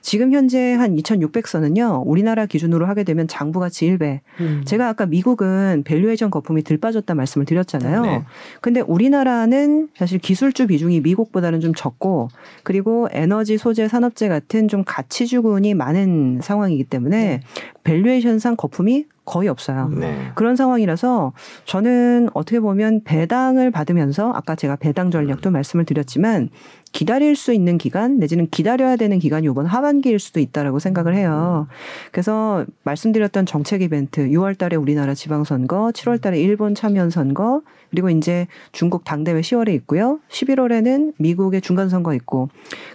[0.00, 4.20] 지금 현재 한 2,600선은요 우리나라 기준으로 하게 되면 장부가치 1배.
[4.40, 4.62] 음.
[4.64, 8.02] 제가 아까 미국은 valuation 거품이 덜 빠졌다 말씀을 드렸잖아요.
[8.02, 8.22] 네.
[8.60, 12.28] 근데 우리나라는 사실 기술주 비중이 미국보다는 좀 적고
[12.62, 17.40] 그리고 에너지 소재 산업재 같은 좀 가치주군이 많은 상황이기 때문에
[17.84, 19.88] 밸류에이션상 거품이 거의 없어요.
[19.88, 20.30] 네.
[20.34, 21.32] 그런 상황이라서
[21.64, 26.50] 저는 어떻게 보면 배당을 받으면서 아까 제가 배당 전략도 말씀을 드렸지만
[26.94, 31.66] 기다릴 수 있는 기간 내지는 기다려야 되는 기간이 이번 하반기일 수도 있다라고 생각을 해요.
[32.12, 38.46] 그래서 말씀드렸던 정책 이벤트 6월 달에 우리나라 지방선거, 7월 달에 일본 참여연 선거, 그리고 이제
[38.70, 40.20] 중국 당대회 10월에 있고요.
[40.30, 42.48] 11월에는 미국의 중간 선거 있고.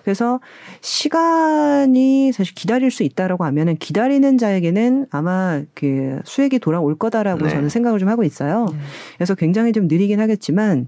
[0.03, 0.39] 그래서
[0.79, 7.49] 시간이 사실 기다릴 수 있다라고 하면은 기다리는 자에게는 아마 그 수익이 돌아올 거다라고 네.
[7.49, 8.67] 저는 생각을 좀 하고 있어요.
[8.71, 8.77] 네.
[9.17, 10.87] 그래서 굉장히 좀 느리긴 하겠지만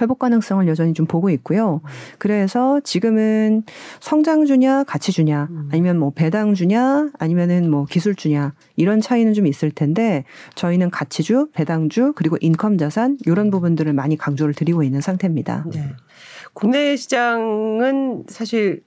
[0.00, 1.80] 회복 가능성을 여전히 좀 보고 있고요.
[2.18, 3.64] 그래서 지금은
[4.00, 5.68] 성장 주냐 가치 주냐 음.
[5.72, 10.24] 아니면 뭐 배당 주냐 아니면은 뭐 기술 주냐 이런 차이는 좀 있을 텐데
[10.54, 15.64] 저희는 가치주, 배당주 그리고 인컴 자산 이런 부분들을 많이 강조를 드리고 있는 상태입니다.
[15.72, 15.92] 네.
[16.52, 18.82] 국내 시장은 사실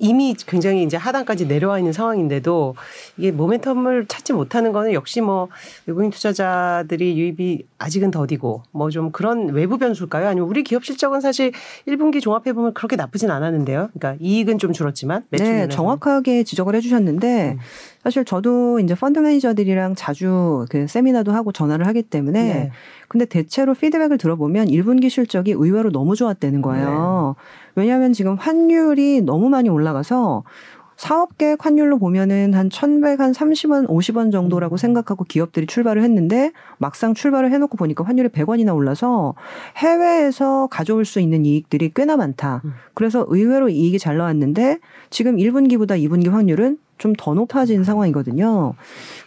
[0.00, 2.74] 이미 굉장히 이제 하단까지 내려와 있는 상황인데도
[3.16, 5.48] 이게 모멘텀을 찾지 못하는 거는 역시 뭐
[5.86, 10.28] 외국인 투자자들이 유입이 아직은 더디고 뭐 좀 그런 외부 변수일까요?
[10.28, 11.52] 아니면 우리 기업 실적은 사실
[11.86, 13.90] 1분기 종합해 보면 그렇게 나쁘진 않았는데요.
[13.92, 15.68] 그러니까 이익은 좀 줄었지만 매출 네.
[15.68, 17.58] 정확하게 지적을 해 주셨는데 음.
[18.02, 22.70] 사실 저도 이제 펀드 매니저들이랑 자주 그 세미나도 하고 전화를 하기 때문에 네.
[23.08, 27.34] 근데 대체로 피드백을 들어보면 1분기 실적이 의외로 너무 좋았다는 거예요.
[27.36, 27.42] 네.
[27.78, 30.42] 왜냐하면 지금 환율이 너무 많이 올라가서
[30.96, 34.76] 사업계획 환율로 보면은 한 1100, 한 30원, 50원 정도라고 음.
[34.76, 39.34] 생각하고 기업들이 출발을 했는데 막상 출발을 해놓고 보니까 환율이 100원이나 올라서
[39.76, 42.62] 해외에서 가져올 수 있는 이익들이 꽤나 많다.
[42.64, 42.72] 음.
[42.94, 48.74] 그래서 의외로 이익이 잘 나왔는데 지금 1분기보다 2분기 환율은 좀 더 높아진 상황이거든요.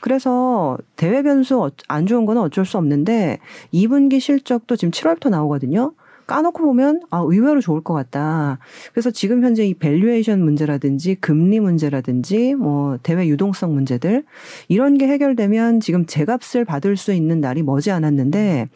[0.02, 3.40] 그래서 대외 변수 어- 안 좋은 거는 어쩔 수 없는데
[3.74, 5.94] 2분기 실적도 지금 7월부터 나오거든요.
[6.28, 8.60] 까놓고 보면 아 의외로 좋을 것 같다.
[8.94, 14.24] 그래서 지금 현재 이 valuation 문제라든지 금리 문제라든지 뭐 대외 유동성 문제들
[14.68, 18.70] 이런 게 해결되면 지금 제값을 받을 수 있는 날이 머지 않았는데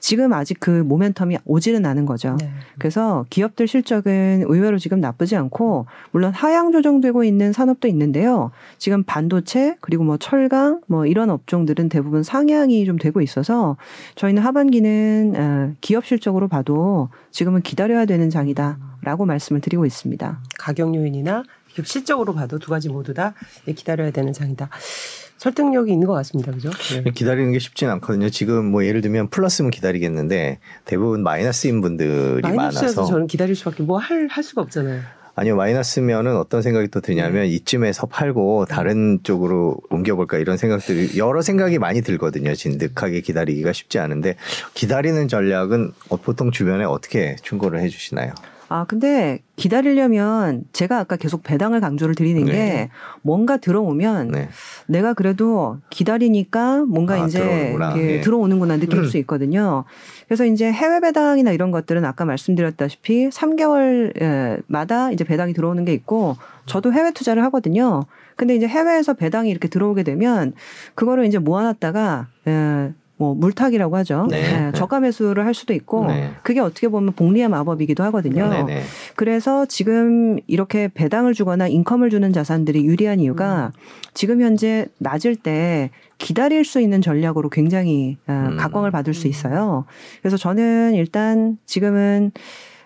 [0.00, 2.36] 지금 아직 그 모멘텀이 오지는 않은 거죠.
[2.40, 2.50] 네.
[2.78, 8.50] 그래서 기업들 실적은 의외로 지금 나쁘지 않고 물론 하향 조정되고 있는 산업도 있는데요.
[8.78, 13.76] 지금 반도체 그리고 뭐 철강 뭐 이런 업종들은 대부분 상향이 좀 되고 있어서
[14.14, 20.40] 저희는 하반기는 어, 기업 실적으로 봐도 지금은 기다려야 되는 장이다라고 말씀을 드리고 있습니다.
[20.58, 21.44] 가격 요인이나
[21.84, 23.34] 실적으로 봐도 두 가지 모두 다
[23.66, 24.68] 기다려야 되는 장이다.
[25.38, 26.52] 설득력이 있는 것 같습니다.
[26.52, 26.70] 그죠?
[27.02, 27.10] 네.
[27.12, 28.28] 기다리는 게 쉽진 않거든요.
[28.30, 33.98] 지금 뭐 예를 들면 플러스면 기다리겠는데 대부분 마이너스인 분들이 마이너스여서 많아서 저는 기다릴 수밖에 뭐
[33.98, 35.00] 할 할 수가 없잖아요.
[35.36, 37.48] 아니요 마이너스면은 어떤 생각이 또 드냐면 네.
[37.48, 42.54] 이쯤에서 팔고 다른 쪽으로 옮겨볼까 이런 생각들이 여러 생각이 많이 들거든요.
[42.56, 44.34] 진득하게 기다리기가 쉽지 않은데
[44.74, 48.32] 기다리는 전략은 어, 보통 주변에 어떻게 충고를 해주시나요?
[48.70, 52.52] 아, 근데 기다리려면 제가 아까 계속 배당을 강조를 드리는 네.
[52.52, 52.90] 게
[53.22, 54.48] 뭔가 들어오면 네.
[54.86, 58.20] 내가 그래도 기다리니까 뭔가 아, 이제 예.
[58.20, 59.84] 들어오는구나 느낄 수 있거든요.
[60.26, 66.92] 그래서 이제 해외 배당이나 이런 것들은 아까 말씀드렸다시피 3개월마다 이제 배당이 들어오는 게 있고 저도
[66.92, 68.04] 해외 투자를 하거든요.
[68.36, 70.52] 근데 이제 해외에서 배당이 이렇게 들어오게 되면
[70.94, 74.28] 그거를 이제 모아놨다가 에, 뭐 물타기라고 하죠.
[74.30, 74.68] 네.
[74.68, 76.30] 예, 저가 매수를 할 수도 있고 네.
[76.42, 78.48] 그게 어떻게 보면 복리의 마법이기도 하거든요.
[78.48, 78.82] 네네.
[79.16, 83.72] 그래서 지금 이렇게 배당을 주거나 인컴을 주는 자산들이 유리한 이유가
[84.14, 88.56] 지금 현재 낮을 때 기다릴 수 있는 전략으로 굉장히 어, 음.
[88.56, 89.84] 각광을 받을 수 있어요.
[90.22, 92.30] 그래서 저는 일단 지금은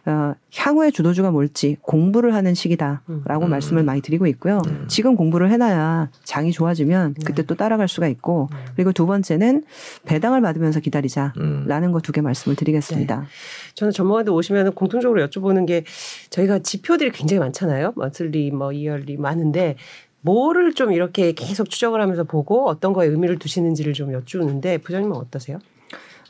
[0.05, 3.51] 어, 향후의 주도주가 뭘지 공부를 하는 시기다라고 음.
[3.51, 4.61] 말씀을 많이 드리고 있고요.
[4.67, 4.87] 음.
[4.89, 7.47] 지금 공부를 해놔야 장이 좋아지면 그때 네.
[7.47, 8.59] 또 따라갈 수가 있고 음.
[8.75, 9.63] 그리고 두 번째는
[10.05, 11.93] 배당을 받으면서 기다리자라는 음.
[11.93, 13.27] 거두 개 말씀을 드리겠습니다.
[13.75, 15.85] 저는 전문가들 오시면 공통적으로 여쭤보는 게
[16.31, 17.93] 저희가 지표들이 굉장히 많잖아요.
[17.95, 19.77] 먼슬리, 뭐 이열리 많은데
[20.23, 25.59] 뭐를 좀 이렇게 계속 추적을 하면서 보고 어떤 거에 의미를 두시는지를 좀 여쭈는데 부장님은 어떠세요?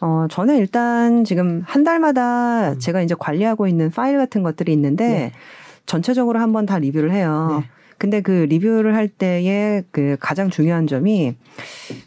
[0.03, 2.79] 어, 저는 일단 지금 한 달마다 음.
[2.81, 5.33] 제가 이제 관리하고 있는 파일 같은 것들이 있는데 네.
[5.87, 7.61] 전체적으로 한번 다 리뷰를 해요.
[7.61, 7.69] 네.
[7.99, 11.37] 근데 그 리뷰를 할 때의 그 가장 중요한 점이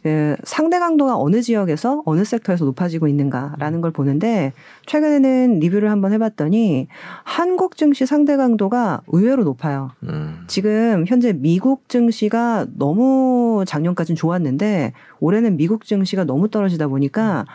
[0.03, 4.51] 그 상대 강도가 어느 지역에서 어느 섹터에서 높아지고 있는가라는 걸 보는데
[4.87, 6.89] 최근에는 리뷰를 한번 해봤더니
[7.23, 9.91] 한국 증시 상대 강도가 의외로 높아요.
[10.03, 10.43] 음.
[10.47, 14.91] 지금 현재 미국 증시가 너무 작년까지는 좋았는데
[15.21, 17.45] 올해는 미국 증시가 너무 떨어지다 보니까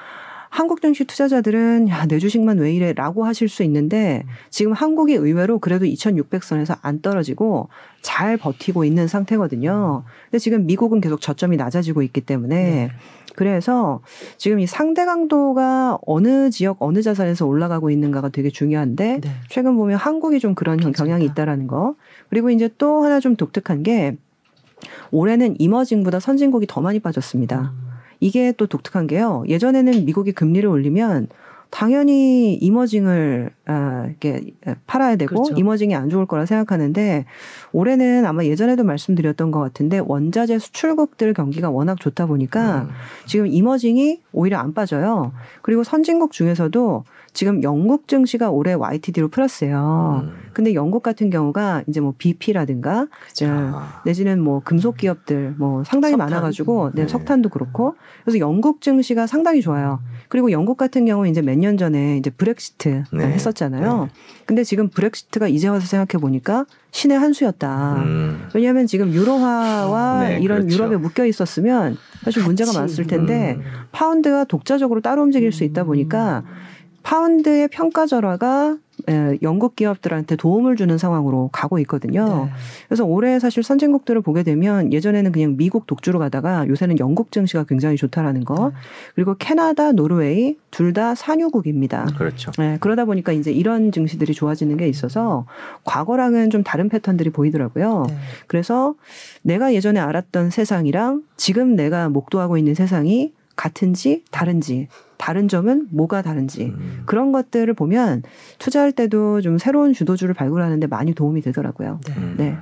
[0.51, 5.61] 한국 증시 투자자들은 야, 내 주식만 왜 이래 라고 하실 수 있는데 지금 한국이 의외로
[5.61, 7.69] 그래도 2,600선에서 안 떨어지고
[8.03, 10.03] 잘 버티고 있는 상태거든요.
[10.25, 12.91] 근데 지금 미국은 계속 저점이 낮아지고 있기 때문에 네.
[13.37, 14.01] 그래서
[14.39, 19.31] 지금 이 상대 강도가 어느 지역 어느 자산에서 올라가고 있는가가 되게 중요한데 네.
[19.49, 21.05] 최근 보면 한국이 좀 그런 괜찮다.
[21.05, 21.95] 경향이 있다라는 거.
[22.29, 24.17] 그리고 이제 또 하나 좀 독특한 게
[25.13, 27.73] 올해는 이머징보다 선진국이 더 많이 빠졌습니다.
[27.73, 27.90] 음.
[28.21, 29.45] 이게 또 독특한 게요.
[29.49, 31.29] 예전에는 미국이 금리를 올리면
[31.71, 34.53] 당연히 이머징을 아, 이렇게
[34.87, 35.55] 팔아야 되고 그렇죠.
[35.57, 37.25] 이머징이 안 좋을 거라 생각하는데
[37.73, 42.89] 올해는 아마 예전에도 말씀드렸던 것 같은데 원자재 수출국들 경기가 워낙 좋다 보니까 음.
[43.27, 45.33] 지금 이머징이 오히려 안 빠져요.
[45.63, 50.23] 그리고 선진국 중에서도 지금 영국 증시가 올해 YTD로 플러스예요.
[50.25, 50.33] 음.
[50.53, 53.47] 근데 영국 같은 경우가 이제 뭐 BP라든가 그죠.
[53.49, 54.03] 아.
[54.05, 56.29] 내지는 뭐 금속 기업들 뭐 상당히 석탄.
[56.29, 57.09] 많아가지고 네, 네.
[57.09, 60.01] 석탄도 그렇고 그래서 영국 증시가 상당히 좋아요.
[60.29, 63.25] 그리고 영국 같은 경우 이제 몇 년 전에 이제 브렉시트 네.
[63.27, 64.09] 했었잖아요.
[64.47, 67.95] 근데 지금 브렉시트가 이제 와서 생각해 보니까 신의 한 수였다.
[67.99, 68.49] 음.
[68.55, 70.75] 왜냐하면 지금 유로화와 네, 이런 그렇죠.
[70.75, 72.79] 유럽에 묶여 있었으면 사실 문제가 같이.
[72.79, 73.63] 많았을 텐데 음.
[73.93, 76.43] 파운드가 독자적으로 따로 움직일 수 있다 보니까
[77.03, 78.77] 파운드의 평가절하가
[79.09, 82.45] 에, 영국 기업들한테 도움을 주는 상황으로 가고 있거든요.
[82.45, 82.53] 네.
[82.87, 87.97] 그래서 올해 사실 선진국들을 보게 되면 예전에는 그냥 미국 독주로 가다가 요새는 영국 증시가 굉장히
[87.97, 88.69] 좋다라는 거.
[88.69, 88.75] 네.
[89.15, 92.07] 그리고 캐나다, 노르웨이 둘 다 산유국입니다.
[92.19, 92.51] 그렇죠.
[92.59, 95.47] 네, 그러다 보니까 이제 이런 증시들이 좋아지는 게 있어서
[95.85, 98.07] 과거랑은 좀 다른 패턴들이 보이더라고요.
[98.09, 98.17] 네.
[98.49, 98.97] 그래서
[99.43, 104.89] 내가 예전에 알았던 세상이랑 지금 내가 목도하고 있는 세상이 같은지 다른지
[105.21, 107.03] 다른 점은 뭐가 다른지 음.
[107.05, 108.23] 그런 것들을 보면
[108.59, 112.01] 투자할 때도 좀 새로운 주도주를 발굴하는데 많이 도움이 되더라고요.
[112.07, 112.15] 네.
[112.17, 112.35] 음.
[112.39, 112.57] 네.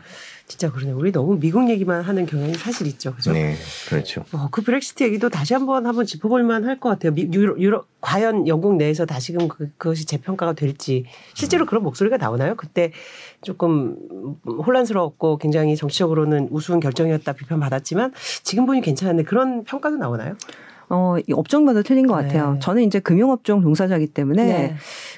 [0.48, 0.92] 진짜 그러네.
[0.92, 3.14] 우리 너무 미국 얘기만 하는 경향이 사실 있죠.
[3.14, 3.32] 그죠?
[3.32, 3.54] 네,
[3.88, 4.24] 그렇죠.
[4.32, 7.12] 어, 그 브렉시트 얘기도 다시 한번 한번 짚어볼만 할 것 같아요.
[7.12, 11.04] 미- 유럽, 유럽, 과연 영국 내에서 다시금 그, 그것이 재평가가 될지
[11.34, 12.54] 실제로 그런 목소리가 나오나요?
[12.56, 12.92] 그때
[13.42, 13.94] 조금
[14.46, 20.34] 혼란스러웠고 굉장히 정치적으로는 우스운 결정이었다 비판받았지만 지금 보니 괜찮은데 그런 평가도 나오나요?
[20.90, 22.54] 어, 이 업종마다 틀린 것 같아요.
[22.54, 22.58] 네.
[22.60, 24.76] 저는 이제 금융업종 종사자이기 때문에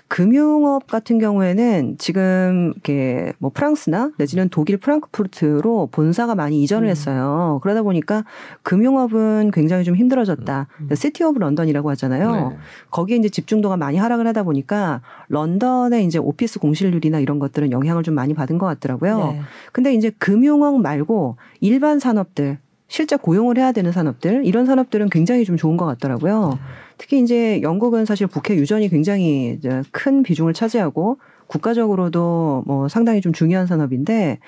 [0.08, 6.90] 금융업 같은 경우에는 지금 이렇게 뭐 프랑스나 내지는 독일 프랑크푸르트로 본사가 많이 이전을 음.
[6.90, 7.60] 했어요.
[7.62, 8.24] 그러다 보니까
[8.62, 10.66] 금융업은 굉장히 좀 힘들어졌다.
[10.80, 10.94] 음.
[10.94, 12.50] 시티 오브 런던이라고 하잖아요.
[12.50, 12.56] 네.
[12.90, 18.14] 거기에 이제 집중도가 많이 하락을 하다 보니까 런던의 이제 오피스 공실률이나 이런 것들은 영향을 좀
[18.14, 19.18] 많이 받은 것 같더라고요.
[19.18, 19.40] 네.
[19.72, 22.58] 근데 이제 금융업 말고 일반 산업들
[22.90, 26.58] 실제 고용을 해야 되는 산업들 이런 산업들은 굉장히 좀 좋은 것 같더라고요.
[26.98, 33.32] 특히 이제 영국은 사실 북해 유전이 굉장히 이제 큰 비중을 차지하고 국가적으로도 뭐 상당히 좀
[33.32, 34.40] 중요한 산업인데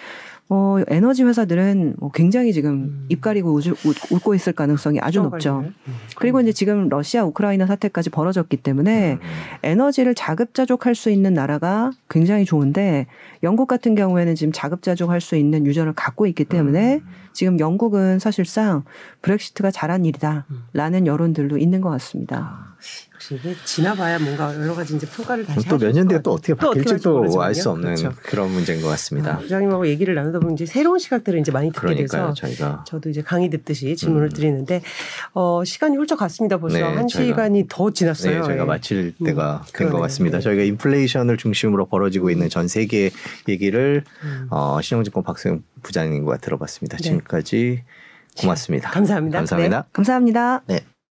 [0.49, 3.07] 뭐 에너지 회사들은 뭐 굉장히 지금 음.
[3.09, 3.75] 입 가리고 우주,
[4.11, 5.61] 웃고 있을 가능성이 아주 높죠.
[5.61, 5.95] 음.
[6.17, 9.19] 그리고 이제 지금 러시아 우크라이나 사태까지 벌어졌기 때문에 음.
[9.63, 13.07] 에너지를 자급자족할 수 있는 나라가 굉장히 좋은데
[13.45, 17.22] 영국 같은 경우에는 지금 자급자족할 수 있는 유전을 갖고 있기 때문에 음.
[17.33, 18.85] 지금 영국은 사실상
[19.23, 22.75] 브렉시트가 잘한 일이다라는 여론들도 있는 것 같습니다.
[23.15, 26.55] 역시 이게 지나봐야 뭔가 여러 가지 이제 평가를 다시 또 몇 년 뒤에 또것 어떻게
[26.55, 26.67] 같아요.
[26.73, 27.71] 또 어떻게 바뀔지도 바뀔지 알 수.
[27.71, 28.13] 없는 그렇죠.
[28.25, 29.35] 그런 문제인 것 같습니다.
[29.35, 33.09] 아, 부장님하고 얘기를 나누다 보면 이제 새로운 시각들을 이제 많이 듣게 그러니까요, 돼서 저희가 저도
[33.11, 34.31] 이제 강의 듣듯이 질문을 음.
[34.31, 34.83] 드리는데
[35.35, 36.59] 어, 시간이 훌쩍 갔습니다.
[36.59, 38.41] 벌써 네, 한 저희가- 시간이 더 지났어요.
[38.41, 38.67] 네, 저희가 예.
[38.67, 40.01] 마칠 음, 때가 된것 그러네요.
[40.03, 40.39] 같습니다.
[40.39, 40.43] 네.
[40.43, 43.11] 저희가 인플레이션을 중심으로 벌어지고 있는 전 세계
[43.49, 44.49] 얘기를 음.
[44.51, 46.97] 어, 신영증권 박수영 부장님과 들어봤습니다.
[46.97, 47.03] 네.
[47.03, 47.83] 지금 까지
[48.39, 48.91] 고맙습니다.
[48.91, 49.39] 감사합니다.
[49.39, 49.85] 감사합니다.
[49.93, 50.63] 감사합니다.
[50.67, 50.81] 네.